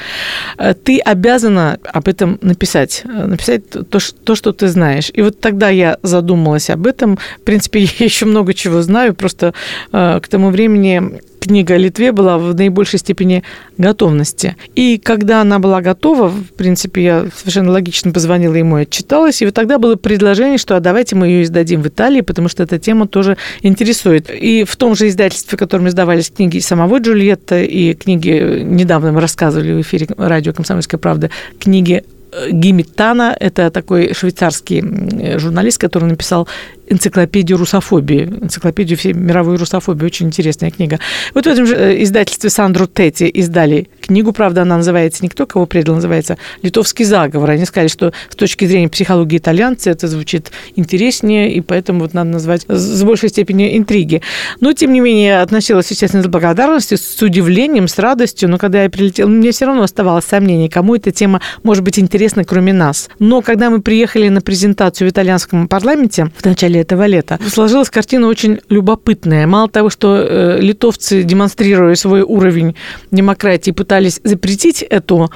Э, 0.58 0.74
ты 0.74 0.98
обязана 0.98 1.78
об 1.84 2.08
этом 2.08 2.38
написать, 2.42 3.02
э, 3.04 3.26
написать 3.26 3.68
то, 3.70 3.98
то, 4.24 4.34
что 4.34 4.52
ты 4.52 4.68
знаешь. 4.68 5.10
И 5.14 5.22
вот 5.22 5.40
тогда 5.40 5.68
я 5.70 5.98
задумалась 6.02 6.70
об 6.70 6.86
этом. 6.86 7.18
В 7.40 7.44
принципе, 7.44 7.80
я 7.98 8.06
еще 8.06 8.26
много 8.26 8.54
чего 8.54 8.82
знаю, 8.82 9.14
просто 9.14 9.54
к 9.90 10.22
тому 10.28 10.50
времени 10.50 11.20
книга 11.42 11.74
о 11.74 11.76
Литве 11.76 12.12
была 12.12 12.38
в 12.38 12.54
наибольшей 12.54 13.00
степени 13.00 13.42
готовности. 13.76 14.56
И 14.76 14.98
когда 14.98 15.40
она 15.40 15.58
была 15.58 15.80
готова, 15.80 16.28
в 16.28 16.54
принципе, 16.56 17.02
я 17.02 17.26
совершенно 17.36 17.72
логично 17.72 18.12
позвонила 18.12 18.54
ему 18.54 18.78
и 18.78 18.82
отчиталась, 18.82 19.42
и 19.42 19.46
вот 19.46 19.54
тогда 19.54 19.78
было 19.78 19.96
предложение, 19.96 20.58
что 20.58 20.76
а 20.76 20.80
давайте 20.80 21.16
мы 21.16 21.26
ее 21.26 21.42
издадим 21.42 21.82
в 21.82 21.88
Италии, 21.88 22.20
потому 22.20 22.48
что 22.48 22.62
эта 22.62 22.78
тема 22.78 23.08
тоже 23.08 23.36
интересует. 23.62 24.30
И 24.30 24.64
в 24.64 24.76
том 24.76 24.94
же 24.94 25.08
издательстве, 25.08 25.56
в 25.56 25.58
котором 25.58 25.88
издавались 25.88 26.30
книги 26.30 26.60
самого 26.60 26.98
Джульетта 26.98 27.60
и 27.60 27.94
книги, 27.94 28.62
недавно 28.62 29.12
мы 29.12 29.20
рассказывали 29.20 29.72
в 29.72 29.80
эфире 29.80 30.06
радио 30.16 30.52
«Комсомольская 30.52 30.98
правда», 31.00 31.30
книги 31.58 32.04
Гимитана, 32.50 33.36
это 33.38 33.70
такой 33.70 34.14
швейцарский 34.14 35.38
журналист, 35.38 35.78
который 35.78 36.08
написал 36.08 36.48
энциклопедию 36.88 37.58
русофобии, 37.58 38.24
энциклопедию 38.42 38.98
всей 38.98 39.12
мировой 39.12 39.56
русофобии. 39.56 40.04
Очень 40.04 40.26
интересная 40.26 40.70
книга. 40.70 40.98
Вот 41.34 41.44
в 41.44 41.48
этом 41.48 41.66
же 41.66 41.76
э, 41.76 42.02
издательстве 42.02 42.50
Сандру 42.50 42.86
Тети 42.86 43.24
издали 43.24 43.88
книгу, 44.00 44.32
правда, 44.32 44.62
она 44.62 44.76
называется 44.76 45.24
«Никто 45.24 45.46
кого 45.46 45.66
предал», 45.66 45.94
называется 45.94 46.38
«Литовский 46.62 47.04
заговор». 47.04 47.50
Они 47.50 47.64
сказали, 47.64 47.88
что 47.88 48.12
с 48.28 48.36
точки 48.36 48.64
зрения 48.64 48.88
психологии 48.88 49.38
итальянца 49.38 49.90
это 49.90 50.08
звучит 50.08 50.50
интереснее, 50.76 51.52
и 51.54 51.60
поэтому 51.60 52.00
вот 52.00 52.14
надо 52.14 52.30
назвать 52.30 52.64
с 52.68 53.02
большей 53.02 53.28
степенью 53.28 53.76
интриги. 53.76 54.22
Но, 54.60 54.72
тем 54.72 54.92
не 54.92 55.00
менее, 55.00 55.40
относилась, 55.40 55.90
естественно, 55.90 56.22
с 56.22 56.26
благодарностью, 56.26 56.98
с 56.98 57.22
удивлением, 57.22 57.88
с 57.88 57.98
радостью, 57.98 58.48
но 58.48 58.58
когда 58.58 58.82
я 58.82 58.90
прилетела, 58.90 59.28
мне 59.28 59.52
все 59.52 59.66
равно 59.66 59.82
оставалось 59.82 60.24
сомнение, 60.24 60.68
кому 60.68 60.96
эта 60.96 61.10
тема 61.10 61.40
может 61.62 61.84
быть 61.84 61.98
интересна, 61.98 62.44
кроме 62.44 62.72
нас. 62.72 63.08
Но 63.18 63.40
когда 63.42 63.70
мы 63.70 63.80
приехали 63.80 64.28
на 64.28 64.40
презентацию 64.40 65.08
в 65.08 65.12
итальянском 65.12 65.68
парламенте 65.68 66.30
в 66.36 66.44
начале 66.44 66.71
этого 66.80 67.06
лета, 67.06 67.38
сложилась 67.48 67.90
картина 67.90 68.28
очень 68.28 68.60
любопытная. 68.68 69.46
Мало 69.46 69.68
того, 69.68 69.90
что 69.90 70.16
э, 70.16 70.60
литовцы, 70.60 71.22
демонстрируя 71.22 71.94
свой 71.94 72.22
уровень 72.22 72.76
демократии, 73.10 73.70
пытались 73.70 74.20
запретить 74.24 74.82
эту 74.82 75.30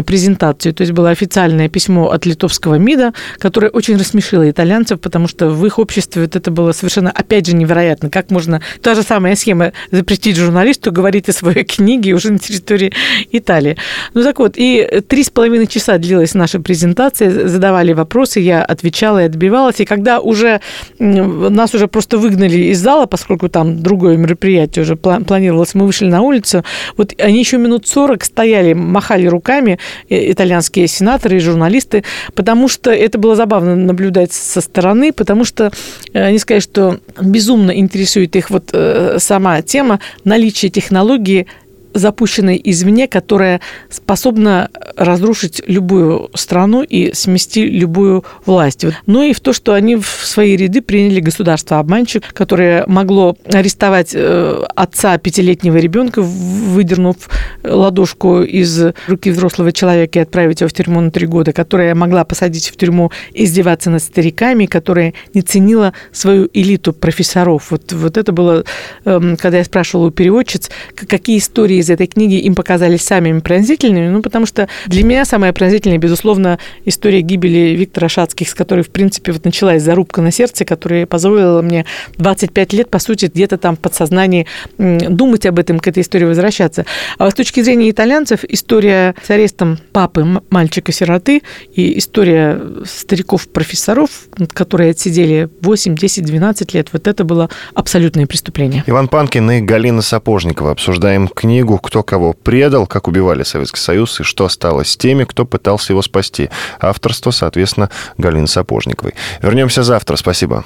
презентацию. 0.00 0.72
То 0.72 0.82
есть 0.82 0.92
было 0.92 1.10
официальное 1.10 1.68
письмо 1.68 2.10
от 2.10 2.24
литовского 2.24 2.76
МИДа, 2.76 3.12
которое 3.38 3.68
очень 3.68 3.96
рассмешило 3.96 4.48
итальянцев, 4.48 5.00
потому 5.00 5.28
что 5.28 5.48
в 5.48 5.66
их 5.66 5.78
обществе 5.78 6.22
вот 6.22 6.36
это 6.36 6.50
было 6.50 6.72
совершенно, 6.72 7.10
опять 7.10 7.46
же, 7.46 7.54
невероятно. 7.54 8.08
Как 8.10 8.30
можно... 8.30 8.62
Та 8.80 8.94
же 8.94 9.02
самая 9.02 9.36
схема 9.36 9.72
запретить 9.90 10.36
журналисту 10.36 10.92
говорить 10.92 11.28
о 11.28 11.32
своей 11.32 11.64
книге 11.64 12.14
уже 12.14 12.32
на 12.32 12.38
территории 12.38 12.92
Италии. 13.30 13.76
Ну 14.14 14.22
так 14.22 14.38
вот, 14.38 14.54
и 14.56 15.02
три 15.06 15.24
с 15.24 15.30
половиной 15.30 15.66
часа 15.66 15.98
длилась 15.98 16.34
наша 16.34 16.60
презентация, 16.60 17.48
задавали 17.48 17.92
вопросы, 17.92 18.40
я 18.40 18.64
отвечала 18.64 19.22
и 19.22 19.26
отбивалась. 19.26 19.80
И 19.80 19.84
когда 19.84 20.20
уже 20.20 20.60
нас 20.98 21.74
уже 21.74 21.88
просто 21.88 22.18
выгнали 22.18 22.72
из 22.72 22.80
зала, 22.80 23.06
поскольку 23.06 23.48
там 23.48 23.82
другое 23.82 24.16
мероприятие 24.16 24.84
уже 24.84 24.96
планировалось, 24.96 25.74
мы 25.74 25.86
вышли 25.86 26.06
на 26.06 26.22
улицу, 26.22 26.64
вот 26.96 27.14
они 27.18 27.38
еще 27.38 27.58
минут 27.58 27.86
40 27.86 28.24
стояли, 28.24 28.72
махали 28.72 29.26
руками, 29.26 29.72
э, 29.72 29.81
итальянские 30.08 30.86
сенаторы 30.88 31.36
и 31.36 31.40
журналисты, 31.40 32.04
потому 32.34 32.68
что 32.68 32.90
это 32.90 33.18
было 33.18 33.36
забавно 33.36 33.76
наблюдать 33.76 34.32
со 34.32 34.60
стороны, 34.60 35.12
потому 35.12 35.44
что 35.44 35.72
э, 36.12 36.22
они 36.24 36.38
сказали, 36.38 36.60
что 36.60 37.00
безумно 37.20 37.70
интересует 37.70 38.36
их 38.36 38.50
вот 38.50 38.70
э, 38.72 39.16
сама 39.18 39.62
тема 39.62 40.00
наличия 40.24 40.68
технологии 40.68 41.46
запущенной 41.94 42.60
извне, 42.62 43.08
которая 43.08 43.60
способна 43.90 44.70
разрушить 44.96 45.62
любую 45.66 46.30
страну 46.34 46.82
и 46.82 47.12
смести 47.14 47.66
любую 47.66 48.24
власть. 48.46 48.84
Ну 49.06 49.22
и 49.22 49.32
в 49.32 49.40
то, 49.40 49.52
что 49.52 49.74
они 49.74 49.96
в 49.96 50.06
свои 50.06 50.56
ряды 50.56 50.82
приняли 50.82 51.20
государство-обманщик, 51.20 52.32
которое 52.32 52.84
могло 52.86 53.36
арестовать 53.44 54.12
э, 54.14 54.64
отца 54.74 55.16
пятилетнего 55.18 55.76
ребенка, 55.76 56.22
выдернув 56.22 57.16
ладошку 57.62 58.42
из 58.42 58.80
руки 59.06 59.30
взрослого 59.30 59.72
человека 59.72 60.18
и 60.18 60.22
отправить 60.22 60.60
его 60.60 60.68
в 60.68 60.72
тюрьму 60.72 61.00
на 61.00 61.10
три 61.10 61.26
года, 61.26 61.52
которая 61.52 61.94
могла 61.94 62.24
посадить 62.24 62.70
в 62.70 62.76
тюрьму 62.76 63.10
издеваться 63.34 63.90
над 63.90 64.02
стариками, 64.02 64.66
которая 64.66 65.14
не 65.34 65.42
ценила 65.42 65.92
свою 66.12 66.48
элиту 66.52 66.92
профессоров. 66.92 67.70
Вот, 67.70 67.92
вот 67.92 68.16
это 68.16 68.32
было, 68.32 68.64
эм, 69.04 69.36
когда 69.36 69.58
я 69.58 69.64
спрашивала 69.64 70.06
у 70.06 70.10
переводчиц, 70.10 70.70
какие 70.94 71.38
истории 71.38 71.81
из 71.82 71.90
этой 71.90 72.06
книги 72.06 72.36
им 72.36 72.54
показались 72.54 73.02
самыми 73.02 73.40
пронзительными, 73.40 74.08
ну, 74.08 74.22
потому 74.22 74.46
что 74.46 74.68
для 74.86 75.04
меня 75.04 75.24
самая 75.24 75.52
пронзительная, 75.52 75.98
безусловно, 75.98 76.58
история 76.84 77.20
гибели 77.20 77.76
Виктора 77.76 78.08
Шацких, 78.08 78.48
с 78.48 78.54
которой, 78.54 78.82
в 78.82 78.90
принципе, 78.90 79.32
вот 79.32 79.44
началась 79.44 79.82
зарубка 79.82 80.22
на 80.22 80.30
сердце, 80.30 80.64
которая 80.64 81.06
позволила 81.06 81.62
мне 81.62 81.84
25 82.18 82.72
лет, 82.72 82.88
по 82.88 82.98
сути, 82.98 83.26
где-то 83.26 83.58
там 83.58 83.76
в 83.76 83.80
подсознании 83.80 84.46
думать 84.78 85.46
об 85.46 85.58
этом, 85.58 85.78
к 85.78 85.86
этой 85.86 86.02
истории 86.02 86.24
возвращаться. 86.24 86.86
А 87.18 87.30
с 87.30 87.34
точки 87.34 87.62
зрения 87.62 87.90
итальянцев, 87.90 88.44
история 88.44 89.14
с 89.22 89.30
арестом 89.30 89.78
папы 89.92 90.26
мальчика-сироты 90.50 91.42
и 91.74 91.98
история 91.98 92.60
стариков-профессоров, 92.84 94.10
которые 94.52 94.90
отсидели 94.90 95.48
8, 95.60 95.96
10, 95.96 96.24
12 96.24 96.74
лет, 96.74 96.88
вот 96.92 97.06
это 97.06 97.24
было 97.24 97.50
абсолютное 97.74 98.26
преступление. 98.26 98.84
Иван 98.86 99.08
Панкин 99.08 99.50
и 99.50 99.60
Галина 99.60 100.02
Сапожникова. 100.02 100.72
Обсуждаем 100.72 101.28
книгу 101.28 101.71
книгу 101.72 101.78
«Кто 101.78 102.02
кого 102.02 102.32
предал», 102.32 102.86
как 102.86 103.08
убивали 103.08 103.44
Советский 103.44 103.80
Союз 103.80 104.20
и 104.20 104.24
что 104.24 104.48
стало 104.48 104.84
с 104.84 104.96
теми, 104.96 105.24
кто 105.24 105.44
пытался 105.44 105.92
его 105.92 106.02
спасти. 106.02 106.50
Авторство, 106.80 107.30
соответственно, 107.30 107.88
Галины 108.18 108.46
Сапожниковой. 108.46 109.14
Вернемся 109.40 109.82
завтра. 109.82 110.16
Спасибо. 110.16 110.64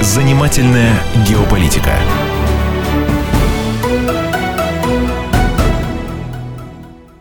Занимательная 0.00 0.92
геополитика. 1.28 1.98